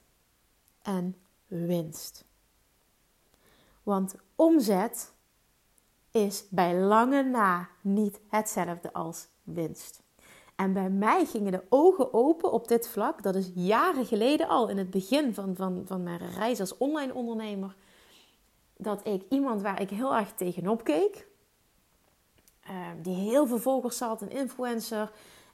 en 0.83 1.17
winst. 1.47 2.25
Want 3.83 4.15
omzet 4.37 5.13
is 6.11 6.45
bij 6.49 6.77
lange 6.77 7.23
na 7.23 7.69
niet 7.81 8.21
hetzelfde 8.29 8.93
als 8.93 9.27
winst. 9.43 10.03
En 10.57 10.73
bij 10.73 10.91
mij 10.91 11.25
gingen 11.25 11.53
de 11.53 11.65
ogen 11.69 12.15
open 12.15 12.53
op 12.53 12.69
dit 12.69 12.89
vlak. 12.89 13.23
Dat 13.23 13.35
is 13.35 13.51
jaren 13.55 14.07
geleden 14.07 14.49
al, 14.49 14.69
in 14.69 14.79
het 14.79 14.91
begin 14.91 15.35
van, 15.35 15.57
van, 15.57 15.83
van 15.87 16.03
mijn 16.03 16.31
reis 16.31 16.61
als 16.61 16.77
online 16.77 17.15
ondernemer 17.15 17.77
dat 18.83 19.07
ik 19.07 19.23
iemand 19.29 19.63
waar 19.63 19.81
ik 19.81 19.91
heel 19.91 20.15
erg 20.15 20.33
tegenop 20.33 20.85
keek, 20.85 21.27
uh, 22.71 22.87
die 23.03 23.15
heel 23.15 23.47
veel 23.47 23.59
volgers 23.59 24.01
had, 24.01 24.23
een 24.23 24.31
influencer, 24.31 25.13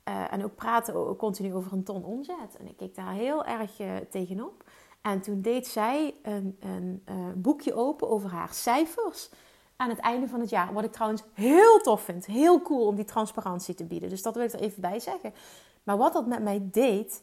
uh, 0.09 0.33
en 0.33 0.45
ook 0.45 0.55
praatte 0.55 1.15
continu 1.19 1.55
over 1.55 1.73
een 1.73 1.85
ton 1.85 2.05
omzet. 2.05 2.57
En 2.59 2.69
ik 2.69 2.77
keek 2.77 2.95
daar 2.95 3.13
heel 3.13 3.45
erg 3.45 3.81
uh, 3.81 3.97
tegenop. 4.11 4.65
En 5.01 5.21
toen 5.21 5.43
deed 5.43 5.67
zij 5.67 6.15
een, 6.23 6.59
een 6.61 7.03
boekje 7.37 7.75
open 7.75 8.09
over 8.11 8.31
haar 8.31 8.55
cijfers 8.55 9.31
aan 9.77 9.89
het 9.89 9.99
einde 9.99 10.29
van 10.29 10.41
het 10.41 10.51
jaar. 10.51 10.73
Wat 10.73 10.85
ik 10.85 10.93
trouwens 10.93 11.23
heel 11.33 11.79
tof 11.79 12.03
vind. 12.03 12.27
Heel 12.27 12.63
cool 12.63 12.87
om 12.87 12.95
die 12.95 13.05
transparantie 13.05 13.75
te 13.75 13.85
bieden. 13.85 14.09
Dus 14.09 14.23
dat 14.23 14.35
wil 14.35 14.45
ik 14.45 14.53
er 14.53 14.61
even 14.61 14.81
bij 14.81 15.01
zeggen. 15.01 15.35
Maar 15.83 15.97
wat 15.97 16.13
dat 16.13 16.27
met 16.27 16.43
mij 16.43 16.69
deed, 16.71 17.23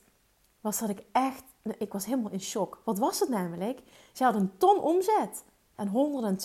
was 0.62 0.79
dat 0.79 0.89
ik 0.89 1.03
echt... 1.12 1.43
Ik 1.77 1.93
was 1.93 2.05
helemaal 2.05 2.31
in 2.31 2.41
shock. 2.41 2.81
Wat 2.83 3.00
was 3.00 3.19
het 3.19 3.29
namelijk? 3.29 3.81
Ze 4.13 4.24
had 4.24 4.36
een 4.36 4.57
ton 4.57 4.79
omzet 4.79 5.43
en 5.75 6.38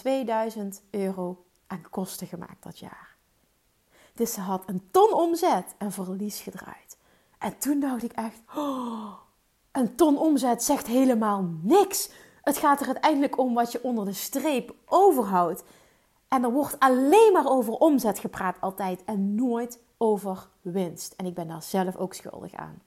102.000 0.54 0.90
euro 0.90 1.44
aan 1.66 1.84
kosten 1.90 2.26
gemaakt 2.26 2.62
dat 2.62 2.78
jaar. 2.78 3.16
Dus 4.14 4.32
ze 4.32 4.40
had 4.40 4.62
een 4.66 4.88
ton 4.90 5.12
omzet 5.12 5.74
en 5.78 5.92
verlies 5.92 6.40
gedraaid. 6.40 6.96
En 7.38 7.58
toen 7.58 7.80
dacht 7.80 8.02
ik 8.02 8.12
echt, 8.12 8.40
oh, 8.56 9.12
een 9.72 9.94
ton 9.94 10.18
omzet 10.18 10.62
zegt 10.62 10.86
helemaal 10.86 11.48
niks. 11.62 12.10
Het 12.42 12.56
gaat 12.56 12.80
er 12.80 12.86
uiteindelijk 12.86 13.38
om 13.38 13.54
wat 13.54 13.72
je 13.72 13.82
onder 13.82 14.04
de 14.04 14.12
streep 14.12 14.74
overhoudt. 14.86 15.64
En 16.28 16.44
er 16.44 16.52
wordt 16.52 16.78
alleen 16.78 17.32
maar 17.32 17.46
over 17.46 17.72
omzet 17.72 18.18
gepraat 18.18 18.60
altijd 18.60 19.04
en 19.04 19.34
nooit 19.34 19.78
over 19.96 20.48
winst. 20.60 21.12
En 21.12 21.26
ik 21.26 21.34
ben 21.34 21.48
daar 21.48 21.62
zelf 21.62 21.96
ook 21.96 22.14
schuldig 22.14 22.54
aan. 22.54 22.82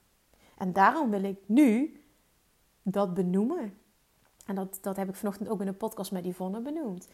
En 0.58 0.74
daarom 0.74 1.10
wil 1.10 1.24
ik 1.24 1.38
nu 1.46 2.02
dat 2.82 3.14
benoemen. 3.14 3.81
En 4.52 4.58
dat, 4.58 4.78
dat 4.82 4.96
heb 4.96 5.10
ik 5.10 5.16
vanochtend 5.16 5.50
ook 5.50 5.62
in 5.62 5.68
een 5.68 5.78
podcast 5.78 6.12
met 6.12 6.26
Yvonne 6.26 6.62
benoemd. 6.62 7.08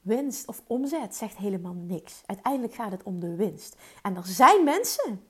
Winst 0.00 0.48
of 0.48 0.62
omzet 0.66 1.14
zegt 1.14 1.36
helemaal 1.36 1.72
niks. 1.72 2.22
Uiteindelijk 2.26 2.74
gaat 2.74 2.92
het 2.92 3.02
om 3.02 3.20
de 3.20 3.34
winst. 3.34 3.76
En 4.02 4.16
er 4.16 4.26
zijn 4.26 4.64
mensen 4.64 5.24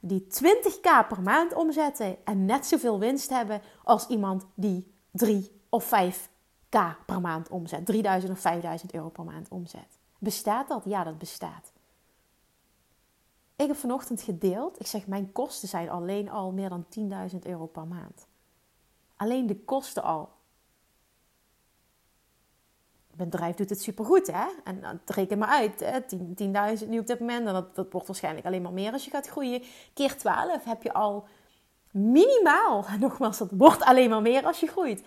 die 0.00 0.26
20k 0.26 1.08
per 1.08 1.22
maand 1.22 1.54
omzetten 1.54 2.24
en 2.24 2.44
net 2.44 2.66
zoveel 2.66 2.98
winst 2.98 3.30
hebben 3.30 3.60
als 3.84 4.06
iemand 4.06 4.46
die 4.54 4.94
3 5.10 5.60
of 5.68 5.84
5k 5.84 7.04
per 7.06 7.20
maand 7.20 7.48
omzet. 7.48 7.86
3000 7.86 8.32
of 8.32 8.40
5000 8.40 8.94
euro 8.94 9.08
per 9.08 9.24
maand 9.24 9.48
omzet. 9.48 9.98
Bestaat 10.18 10.68
dat? 10.68 10.82
Ja, 10.84 11.04
dat 11.04 11.18
bestaat. 11.18 11.72
Ik 13.56 13.66
heb 13.66 13.76
vanochtend 13.76 14.22
gedeeld. 14.22 14.80
Ik 14.80 14.86
zeg, 14.86 15.06
mijn 15.06 15.32
kosten 15.32 15.68
zijn 15.68 15.90
alleen 15.90 16.30
al 16.30 16.52
meer 16.52 16.68
dan 16.68 16.86
10.000 17.32 17.38
euro 17.42 17.66
per 17.66 17.86
maand. 17.86 18.27
Alleen 19.18 19.46
de 19.46 19.56
kosten 19.56 20.02
al. 20.02 20.28
bedrijf 23.16 23.56
doet 23.56 23.70
het 23.70 23.82
supergoed, 23.82 24.26
hè? 24.26 24.46
En 24.64 24.80
dan 24.80 25.00
reken 25.06 25.38
maar 25.38 25.48
uit, 25.48 25.84
10.000 26.16 26.34
10, 26.34 26.88
nu 26.88 26.98
op 26.98 27.06
dit 27.06 27.20
moment. 27.20 27.46
En 27.46 27.52
dat, 27.52 27.74
dat 27.74 27.92
wordt 27.92 28.06
waarschijnlijk 28.06 28.46
alleen 28.46 28.62
maar 28.62 28.72
meer 28.72 28.92
als 28.92 29.04
je 29.04 29.10
gaat 29.10 29.28
groeien. 29.28 29.62
Keer 29.94 30.16
12 30.16 30.64
heb 30.64 30.82
je 30.82 30.92
al 30.92 31.26
minimaal, 31.90 32.84
nogmaals, 33.00 33.38
dat 33.38 33.50
wordt 33.50 33.82
alleen 33.82 34.10
maar 34.10 34.22
meer 34.22 34.44
als 34.44 34.60
je 34.60 34.66
groeit. 34.66 35.02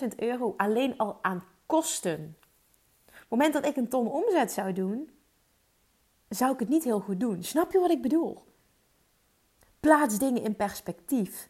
120.000 0.00 0.08
euro 0.16 0.54
alleen 0.56 0.98
al 0.98 1.18
aan 1.22 1.44
kosten. 1.66 2.36
Op 3.06 3.14
het 3.20 3.28
moment 3.28 3.52
dat 3.52 3.66
ik 3.66 3.76
een 3.76 3.88
ton 3.88 4.10
omzet 4.10 4.52
zou 4.52 4.72
doen, 4.72 5.10
zou 6.28 6.52
ik 6.52 6.58
het 6.58 6.68
niet 6.68 6.84
heel 6.84 7.00
goed 7.00 7.20
doen. 7.20 7.42
Snap 7.42 7.72
je 7.72 7.78
wat 7.78 7.90
ik 7.90 8.02
bedoel? 8.02 8.44
Plaats 9.80 10.18
dingen 10.18 10.42
in 10.42 10.56
perspectief. 10.56 11.48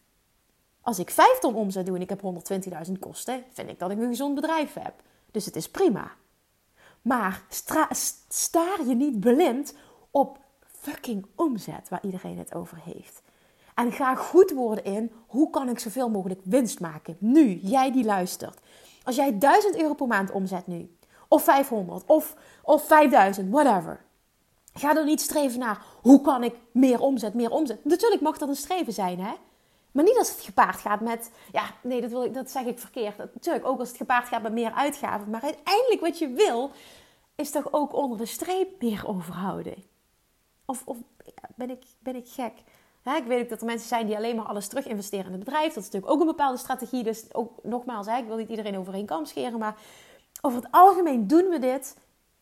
Als 0.85 0.99
ik 0.99 1.11
5 1.11 1.39
ton 1.39 1.55
omzet 1.55 1.87
doe 1.87 1.97
en 1.97 2.03
ik 2.03 2.09
heb 2.09 2.23
120.000 2.87 2.93
kosten, 3.01 3.45
vind 3.53 3.71
ik 3.71 3.79
dat 3.79 3.91
ik 3.91 3.99
een 3.99 4.09
gezond 4.09 4.35
bedrijf 4.35 4.75
heb. 4.75 4.95
Dus 5.31 5.45
het 5.45 5.57
is 5.57 5.71
prima. 5.71 6.11
Maar 7.03 7.43
staar 8.29 8.87
je 8.87 8.95
niet 8.95 9.21
blind 9.21 9.75
op 10.11 10.39
fucking 10.67 11.27
omzet 11.35 11.89
waar 11.89 12.05
iedereen 12.05 12.39
het 12.39 12.55
over 12.55 12.79
heeft. 12.85 13.23
En 13.75 13.93
ga 13.93 14.15
goed 14.15 14.51
worden 14.51 14.85
in 14.85 15.13
hoe 15.27 15.51
kan 15.51 15.69
ik 15.69 15.79
zoveel 15.79 16.11
mogelijk 16.11 16.41
winst 16.45 16.81
maken. 16.81 17.17
Nu, 17.19 17.55
jij 17.63 17.93
die 17.93 18.05
luistert. 18.05 18.59
Als 19.03 19.17
jij 19.17 19.39
1000 19.39 19.77
euro 19.77 19.95
per 19.95 20.07
maand 20.07 20.31
omzet 20.31 20.67
nu, 20.67 20.97
of 21.29 21.45
500, 21.45 22.05
of, 22.07 22.37
of 22.63 22.87
5000, 22.87 23.51
whatever. 23.51 24.05
Ga 24.73 24.93
dan 24.93 25.05
niet 25.05 25.21
streven 25.21 25.59
naar 25.59 25.83
hoe 26.03 26.21
kan 26.21 26.43
ik 26.43 26.55
meer 26.73 27.01
omzet, 27.01 27.35
meer 27.35 27.51
omzet. 27.51 27.85
Natuurlijk 27.85 28.23
mag 28.23 28.39
dat 28.39 28.49
een 28.49 28.57
streven 28.57 28.93
zijn, 28.93 29.21
hè? 29.21 29.33
Maar 29.95 30.05
niet 30.05 30.19
als 30.19 30.31
het 30.31 30.41
gepaard 30.41 30.81
gaat 30.81 31.01
met, 31.01 31.31
ja, 31.53 31.65
nee, 31.83 32.01
dat, 32.01 32.11
wil 32.11 32.25
ik, 32.25 32.35
dat 32.35 32.51
zeg 32.51 32.65
ik 32.65 32.79
verkeerd. 32.79 33.17
Natuurlijk 33.17 33.67
ook 33.67 33.79
als 33.79 33.89
het 33.89 33.97
gepaard 33.97 34.29
gaat 34.29 34.43
met 34.43 34.53
meer 34.53 34.73
uitgaven. 34.73 35.31
Maar 35.31 35.43
uiteindelijk 35.43 36.01
wat 36.01 36.19
je 36.19 36.29
wil, 36.29 36.71
is 37.35 37.51
toch 37.51 37.73
ook 37.73 37.95
onder 37.95 38.19
de 38.19 38.27
streep 38.27 38.83
meer 38.83 39.09
overhouden. 39.09 39.75
Of, 40.65 40.83
of 40.85 40.97
ben, 41.57 41.71
ik, 41.71 41.85
ben 41.99 42.17
ik 42.17 42.29
gek? 42.29 42.53
ik 43.05 43.25
weet 43.27 43.43
ook 43.43 43.49
dat 43.49 43.61
er 43.61 43.67
mensen 43.67 43.89
zijn 43.89 44.07
die 44.07 44.17
alleen 44.17 44.37
maar 44.37 44.45
alles 44.45 44.69
terug 44.69 44.87
investeren 44.87 45.27
in 45.27 45.33
het 45.33 45.45
bedrijf. 45.45 45.75
Dat 45.75 45.83
is 45.83 45.91
natuurlijk 45.91 46.13
ook 46.13 46.21
een 46.21 46.27
bepaalde 46.27 46.59
strategie. 46.59 47.03
Dus 47.03 47.35
ook 47.35 47.59
nogmaals, 47.63 48.07
ik 48.07 48.27
wil 48.27 48.37
niet 48.37 48.49
iedereen 48.49 48.79
over 48.79 48.95
één 48.95 49.07
kam 49.07 49.25
scheren. 49.25 49.59
Maar 49.59 49.77
over 50.41 50.63
het 50.63 50.69
algemeen 50.71 51.27
doen 51.27 51.49
we 51.49 51.59
dit 51.59 51.97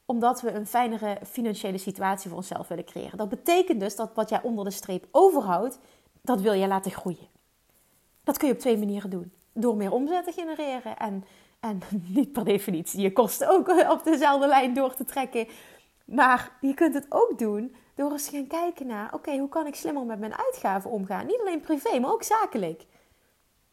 omdat 0.04 0.40
we 0.40 0.52
een 0.52 0.66
fijnere 0.66 1.18
financiële 1.26 1.78
situatie 1.78 2.28
voor 2.28 2.38
onszelf 2.38 2.68
willen 2.68 2.84
creëren. 2.84 3.18
Dat 3.18 3.28
betekent 3.28 3.80
dus 3.80 3.96
dat 3.96 4.10
wat 4.14 4.28
jij 4.28 4.42
onder 4.42 4.64
de 4.64 4.70
streep 4.70 5.06
overhoudt, 5.10 5.78
dat 6.22 6.40
wil 6.40 6.52
je 6.52 6.66
laten 6.66 6.90
groeien. 6.90 7.31
Dat 8.24 8.38
kun 8.38 8.48
je 8.48 8.54
op 8.54 8.60
twee 8.60 8.78
manieren 8.78 9.10
doen. 9.10 9.32
Door 9.52 9.76
meer 9.76 9.92
omzet 9.92 10.24
te 10.24 10.32
genereren 10.32 10.96
en, 10.96 11.24
en 11.60 11.80
niet 12.14 12.32
per 12.32 12.44
definitie 12.44 13.00
je 13.00 13.12
kosten 13.12 13.48
ook 13.48 13.68
op 13.90 14.04
dezelfde 14.04 14.46
lijn 14.46 14.74
door 14.74 14.94
te 14.94 15.04
trekken. 15.04 15.48
Maar 16.04 16.56
je 16.60 16.74
kunt 16.74 16.94
het 16.94 17.06
ook 17.08 17.38
doen 17.38 17.74
door 17.94 18.12
eens 18.12 18.24
te 18.24 18.36
gaan 18.36 18.46
kijken 18.46 18.86
naar, 18.86 19.14
oké, 19.14 19.38
hoe 19.38 19.48
kan 19.48 19.66
ik 19.66 19.74
slimmer 19.74 20.04
met 20.04 20.18
mijn 20.18 20.36
uitgaven 20.36 20.90
omgaan? 20.90 21.26
Niet 21.26 21.40
alleen 21.40 21.60
privé, 21.60 21.98
maar 21.98 22.12
ook 22.12 22.22
zakelijk. 22.22 22.86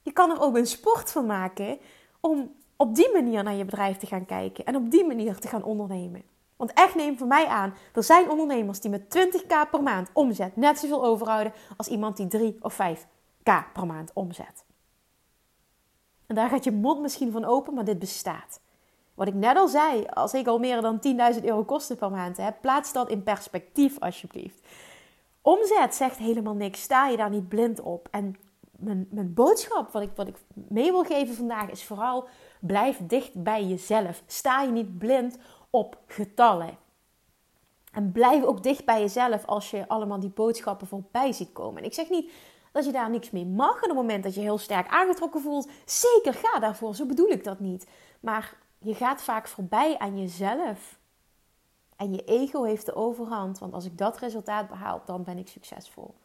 Je 0.01 0.12
kan 0.12 0.32
er 0.32 0.41
ook 0.41 0.56
een 0.56 0.68
sport 0.68 1.12
van 1.12 1.25
maken 1.25 1.79
om 2.20 2.56
op 2.75 2.96
die 2.96 3.12
manier 3.13 3.44
naar 3.44 3.53
je 3.53 3.65
bedrijf 3.65 3.98
te 3.98 4.06
gaan 4.06 4.25
kijken 4.25 4.65
en 4.65 4.75
op 4.75 4.91
die 4.91 5.06
manier 5.06 5.39
te 5.39 5.48
gaan 5.48 5.63
ondernemen. 5.63 6.24
Want 6.56 6.74
echt 6.74 6.96
neem 6.96 7.18
voor 7.18 7.27
mij 7.27 7.48
aan, 7.48 7.74
er 7.94 8.03
zijn 8.03 8.29
ondernemers 8.29 8.79
die 8.79 8.91
met 8.91 9.18
20k 9.18 9.70
per 9.72 9.84
maand 9.84 10.10
omzet 10.13 10.56
net 10.56 10.79
zoveel 10.79 11.06
overhouden 11.06 11.53
als 11.77 11.88
iemand 11.88 12.18
die 12.18 12.27
3 12.27 12.58
of 12.62 12.74
5k 13.39 13.72
per 13.74 13.86
maand 13.86 14.12
omzet. 14.13 14.65
En 16.27 16.36
daar 16.36 16.50
gaat 16.50 16.63
je 16.63 16.72
mond 16.72 17.01
misschien 17.01 17.31
van 17.31 17.46
open, 17.46 17.74
maar 17.74 17.86
dit 17.86 18.00
bestaat. 18.00 18.61
Wat 19.14 19.27
ik 19.27 19.33
net 19.33 19.57
al 19.57 19.68
zei, 19.68 20.05
als 20.05 20.33
ik 20.33 20.48
al 20.48 20.59
meer 20.59 20.81
dan 20.81 21.00
10.000 21.35 21.44
euro 21.44 21.64
kosten 21.64 21.98
per 21.98 22.11
maand 22.11 22.37
heb, 22.37 22.61
plaats 22.61 22.94
dat 22.94 23.09
in 23.09 23.24
perspectief 23.24 24.00
alsjeblieft. 24.00 24.68
Omzet 25.42 25.96
zegt 25.96 26.18
helemaal 26.18 26.53
niks, 26.53 26.81
sta 26.81 27.07
je 27.07 27.18
daar 27.18 27.29
niet 27.29 27.48
blind 27.48 27.81
op. 27.81 28.07
En 28.11 28.35
mijn, 28.72 29.07
mijn 29.11 29.33
boodschap, 29.33 29.92
wat 29.92 30.01
ik, 30.01 30.11
wat 30.16 30.27
ik 30.27 30.37
mee 30.53 30.92
wil 30.92 31.03
geven 31.03 31.35
vandaag, 31.35 31.70
is 31.70 31.83
vooral 31.83 32.27
blijf 32.59 33.00
dicht 33.07 33.44
bij 33.44 33.66
jezelf. 33.66 34.24
Sta 34.25 34.61
je 34.61 34.72
niet 34.72 34.98
blind 34.98 35.37
op 35.70 35.98
getallen. 36.07 36.77
En 37.92 38.11
blijf 38.11 38.44
ook 38.44 38.64
dicht 38.64 38.85
bij 38.85 39.00
jezelf 39.00 39.46
als 39.46 39.72
je 39.72 39.87
allemaal 39.87 40.20
die 40.20 40.29
boodschappen 40.29 40.87
voorbij 40.87 41.31
ziet 41.31 41.51
komen. 41.51 41.81
En 41.81 41.87
ik 41.87 41.94
zeg 41.94 42.09
niet 42.09 42.31
dat 42.72 42.86
je 42.86 42.92
daar 42.92 43.10
niks 43.10 43.32
mee 43.32 43.46
mag. 43.46 43.75
En 43.75 43.92
op 43.92 43.98
het 43.98 44.05
moment 44.05 44.24
dat 44.24 44.36
je 44.36 44.42
heel 44.42 44.58
sterk 44.58 44.88
aangetrokken 44.88 45.42
voelt, 45.42 45.70
zeker 45.86 46.34
ga 46.34 46.60
daarvoor. 46.60 46.96
Zo 46.96 47.05
bedoel 47.05 47.29
ik 47.29 47.44
dat 47.44 47.60
niet. 47.60 47.88
Maar 48.20 48.58
je 48.77 48.96
gaat 48.96 49.22
vaak 49.22 49.48
voorbij 49.48 49.98
aan 49.98 50.20
jezelf. 50.20 51.00
En 51.96 52.12
je 52.14 52.24
ego 52.24 52.64
heeft 52.64 52.86
de 52.86 52.96
overhand. 52.96 53.60
Want 53.60 53.74
als 53.74 53.86
ik 53.86 53.98
dat 53.98 54.18
resultaat 54.18 54.68
behaal, 54.68 55.01
dan 55.05 55.24
ben 55.24 55.38
ik 55.38 55.48
succesvol. 55.48 56.16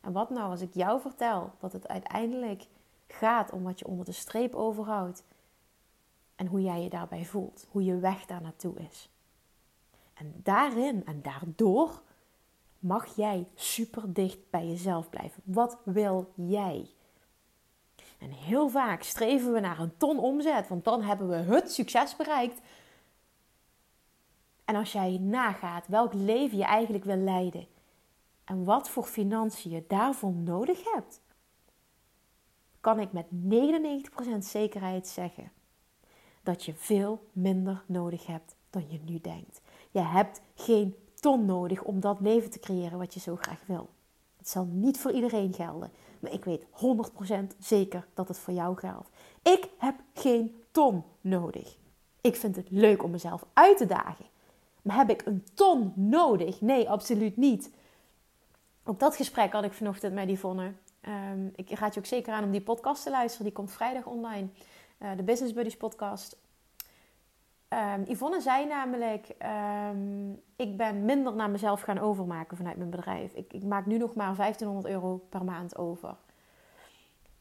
En 0.00 0.12
wat 0.12 0.30
nou 0.30 0.50
als 0.50 0.60
ik 0.60 0.74
jou 0.74 1.00
vertel 1.00 1.52
dat 1.58 1.72
het 1.72 1.88
uiteindelijk 1.88 2.66
gaat 3.08 3.50
om 3.50 3.62
wat 3.62 3.78
je 3.78 3.86
onder 3.86 4.04
de 4.04 4.12
streep 4.12 4.54
overhoudt. 4.54 5.24
En 6.36 6.46
hoe 6.46 6.62
jij 6.62 6.82
je 6.82 6.88
daarbij 6.88 7.24
voelt. 7.24 7.66
Hoe 7.70 7.84
je 7.84 7.98
weg 7.98 8.26
daar 8.26 8.42
naartoe 8.42 8.74
is. 8.90 9.08
En 10.14 10.40
daarin 10.42 11.06
en 11.06 11.22
daardoor 11.22 12.02
mag 12.84 13.16
jij 13.16 13.48
super 13.54 14.12
dicht 14.12 14.50
bij 14.50 14.66
jezelf 14.66 15.10
blijven. 15.10 15.42
Wat 15.44 15.78
wil 15.84 16.32
jij? 16.34 16.90
En 18.18 18.30
heel 18.30 18.68
vaak 18.68 19.02
streven 19.02 19.52
we 19.52 19.60
naar 19.60 19.78
een 19.78 19.96
ton 19.96 20.18
omzet, 20.18 20.68
want 20.68 20.84
dan 20.84 21.02
hebben 21.02 21.28
we 21.28 21.34
het 21.54 21.72
succes 21.72 22.16
bereikt. 22.16 22.60
En 24.64 24.74
als 24.74 24.92
jij 24.92 25.18
nagaat 25.18 25.86
welk 25.86 26.14
leven 26.14 26.58
je 26.58 26.64
eigenlijk 26.64 27.04
wil 27.04 27.16
leiden 27.16 27.66
en 28.44 28.64
wat 28.64 28.88
voor 28.88 29.04
financiën 29.04 29.70
je 29.70 29.84
daarvoor 29.88 30.32
nodig 30.32 30.92
hebt, 30.92 31.20
kan 32.80 33.00
ik 33.00 33.12
met 33.12 33.26
99% 34.34 34.38
zekerheid 34.38 35.08
zeggen 35.08 35.52
dat 36.42 36.64
je 36.64 36.74
veel 36.74 37.28
minder 37.32 37.84
nodig 37.86 38.26
hebt 38.26 38.56
dan 38.70 38.84
je 38.88 39.00
nu 39.04 39.20
denkt. 39.20 39.60
Je 39.90 40.00
hebt 40.00 40.40
geen 40.54 40.94
ton 41.24 41.44
nodig 41.44 41.82
om 41.82 42.00
dat 42.00 42.20
leven 42.20 42.50
te 42.50 42.58
creëren 42.58 42.98
wat 42.98 43.14
je 43.14 43.20
zo 43.20 43.36
graag 43.36 43.60
wil. 43.66 43.88
Het 44.36 44.48
zal 44.48 44.64
niet 44.64 44.98
voor 44.98 45.12
iedereen 45.12 45.52
gelden. 45.52 45.90
Maar 46.20 46.32
ik 46.32 46.44
weet 46.44 46.64
100% 46.64 47.56
zeker 47.58 48.06
dat 48.14 48.28
het 48.28 48.38
voor 48.38 48.54
jou 48.54 48.76
geldt. 48.76 49.08
Ik 49.42 49.68
heb 49.78 49.94
geen 50.14 50.62
ton 50.70 51.04
nodig. 51.20 51.76
Ik 52.20 52.36
vind 52.36 52.56
het 52.56 52.70
leuk 52.70 53.02
om 53.02 53.10
mezelf 53.10 53.44
uit 53.52 53.76
te 53.76 53.86
dagen. 53.86 54.24
Maar 54.82 54.96
heb 54.96 55.10
ik 55.10 55.26
een 55.26 55.44
ton 55.54 55.92
nodig? 55.94 56.60
Nee, 56.60 56.90
absoluut 56.90 57.36
niet. 57.36 57.70
Op 58.84 59.00
dat 59.00 59.16
gesprek 59.16 59.52
had 59.52 59.64
ik 59.64 59.72
vanochtend 59.72 60.14
met 60.14 60.28
Yvonne. 60.28 60.72
Um, 61.32 61.52
ik 61.54 61.70
raad 61.70 61.94
je 61.94 62.00
ook 62.00 62.06
zeker 62.06 62.32
aan 62.32 62.44
om 62.44 62.50
die 62.50 62.62
podcast 62.62 63.02
te 63.02 63.10
luisteren. 63.10 63.46
Die 63.46 63.54
komt 63.54 63.72
vrijdag 63.72 64.06
online. 64.06 64.48
Uh, 64.98 65.10
de 65.16 65.22
Business 65.22 65.54
Buddies 65.54 65.76
podcast. 65.76 66.36
Um, 67.74 68.04
Yvonne 68.06 68.40
zei 68.40 68.66
namelijk, 68.66 69.28
um, 69.90 70.42
ik 70.56 70.76
ben 70.76 71.04
minder 71.04 71.34
naar 71.34 71.50
mezelf 71.50 71.80
gaan 71.80 71.98
overmaken 71.98 72.56
vanuit 72.56 72.76
mijn 72.76 72.90
bedrijf. 72.90 73.32
Ik, 73.32 73.52
ik, 73.52 73.64
maak 73.64 73.86
nu 73.86 73.98
nog 73.98 74.14
maar 74.14 74.36
1500 74.36 74.94
euro 74.94 75.16
per 75.28 75.44
maand 75.44 75.76
over. 75.76 76.16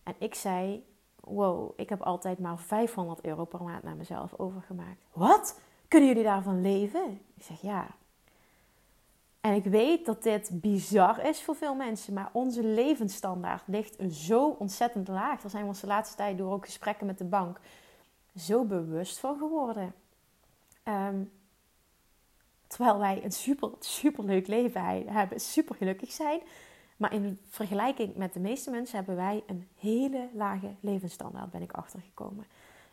En 0.04 0.16
ik 0.18 0.36
zei, 0.36 0.86
wow, 1.20 1.74
ik 1.76 1.90
heb 1.90 2.02
altijd 2.02 2.40
maar 2.40 2.60
500 2.60 3.26
euro 3.26 3.46
per 3.46 3.64
maand 3.64 3.84
naar 3.84 3.96
mezelf 3.96 4.34
overgemaakt. 4.38 5.04
Wat? 5.12 5.60
Kunnen 5.88 6.10
jullie 6.10 6.24
daarvan 6.24 6.62
leven? 6.62 7.22
Ik 7.36 7.44
zeg 7.44 7.62
ja. 7.62 7.88
En 9.42 9.54
ik 9.54 9.64
weet 9.64 10.06
dat 10.06 10.24
dit 10.24 10.50
bizar 10.62 11.26
is 11.26 11.44
voor 11.44 11.56
veel 11.56 11.76
mensen, 11.76 12.14
maar 12.14 12.30
onze 12.32 12.64
levensstandaard 12.64 13.64
ligt 13.66 14.14
zo 14.14 14.56
ontzettend 14.60 15.08
laag. 15.08 15.42
Daar 15.42 15.52
zijn 15.52 15.64
we 15.64 15.70
ons 15.70 15.80
de 15.80 15.88
laatste 15.88 16.16
tijd 16.16 16.38
door 16.38 16.54
ook 16.54 16.66
gesprekken 16.66 17.06
met 17.06 17.18
de 17.18 17.26
bank 17.26 17.60
zo 18.36 18.64
bewust 18.64 19.20
van 19.20 19.38
geworden. 19.38 19.94
Um, 20.84 21.32
terwijl 22.68 23.00
wij 23.00 23.24
een 23.24 23.32
super, 23.32 23.72
super 23.80 24.24
leuk 24.24 24.48
leven 24.48 24.82
hebben, 25.14 25.40
super 25.40 25.76
gelukkig 25.76 26.12
zijn. 26.12 26.42
Maar 26.98 27.14
in 27.14 27.40
vergelijking 27.50 28.16
met 28.16 28.34
de 28.34 28.40
meeste 28.40 28.72
mensen 28.72 28.96
hebben 28.96 29.16
wij 29.16 29.44
een 29.48 29.68
hele 29.80 30.30
lage 30.34 30.76
levensstandaard, 30.80 31.52
ben 31.52 31.62
ik 31.62 31.72
achtergekomen. 31.72 32.46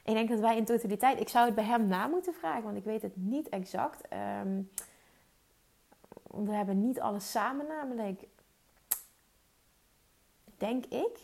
Ik 0.05 0.15
denk 0.15 0.29
dat 0.29 0.41
wij 0.41 0.57
in 0.57 0.65
totaliteit, 0.65 1.21
ik 1.21 1.29
zou 1.29 1.47
het 1.47 1.55
bij 1.55 1.65
hem 1.65 1.87
na 1.87 2.07
moeten 2.07 2.35
vragen, 2.35 2.63
want 2.63 2.77
ik 2.77 2.85
weet 2.85 3.03
het 3.03 3.17
niet 3.17 3.49
exact. 3.49 4.03
Um, 4.43 4.71
we 6.25 6.53
hebben 6.53 6.81
niet 6.87 7.01
alles 7.01 7.31
samen 7.31 7.67
namelijk. 7.67 8.27
Denk 10.57 10.85
ik 10.85 11.19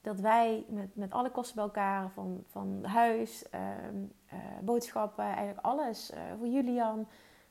dat 0.00 0.20
wij 0.20 0.64
met, 0.68 0.96
met 0.96 1.12
alle 1.12 1.30
kosten 1.30 1.54
bij 1.54 1.64
elkaar, 1.64 2.10
van, 2.10 2.44
van 2.46 2.84
huis, 2.84 3.44
um, 3.88 4.12
uh, 4.32 4.38
boodschappen, 4.62 5.24
eigenlijk 5.24 5.66
alles 5.66 6.10
uh, 6.10 6.18
voor 6.38 6.48
Julian, 6.48 7.08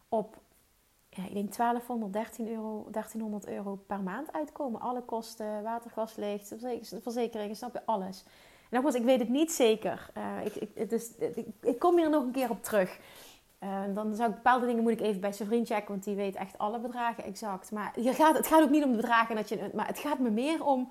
op 0.09 0.37
ja, 1.09 1.23
ik 1.25 1.33
denk 1.33 1.55
1200, 1.55 2.13
13 2.13 2.47
euro, 2.47 2.87
1300 2.91 3.47
euro 3.47 3.75
per 3.87 3.99
maand 3.99 4.33
uitkomen. 4.33 4.81
Alle 4.81 5.01
kosten, 5.01 5.63
water, 5.63 5.91
gas, 5.91 6.15
licht, 6.15 6.55
verzekeringen, 7.01 7.55
snap 7.55 7.73
je, 7.73 7.85
alles. 7.85 8.23
En 8.23 8.75
nogmaals, 8.75 8.95
ik 8.95 9.03
weet 9.03 9.19
het 9.19 9.29
niet 9.29 9.51
zeker. 9.51 10.09
Uh, 10.17 10.45
ik, 10.45 10.55
ik, 10.55 10.89
dus, 10.89 11.15
ik, 11.17 11.45
ik, 11.61 11.79
kom 11.79 11.97
hier 11.97 12.09
nog 12.09 12.23
een 12.23 12.31
keer 12.31 12.49
op 12.49 12.63
terug. 12.63 12.99
Dan 13.93 14.15
zou 14.15 14.29
ik 14.29 14.35
bepaalde 14.35 14.65
dingen 14.65 14.83
moet 14.83 14.91
ik 14.91 15.01
even 15.01 15.21
bij 15.21 15.31
zijn 15.31 15.47
vriend 15.47 15.67
checken, 15.67 15.87
want 15.87 16.03
die 16.03 16.15
weet 16.15 16.35
echt 16.35 16.57
alle 16.57 16.79
bedragen 16.79 17.23
exact. 17.23 17.71
Maar 17.71 17.91
hier 17.95 18.13
gaat, 18.13 18.37
het 18.37 18.47
gaat 18.47 18.63
ook 18.63 18.69
niet 18.69 18.83
om 18.83 18.91
de 18.91 18.95
bedragen, 18.95 19.35
dat 19.35 19.49
je, 19.49 19.69
maar 19.73 19.87
het 19.87 19.99
gaat 19.99 20.19
me 20.19 20.29
meer 20.29 20.65
om. 20.65 20.89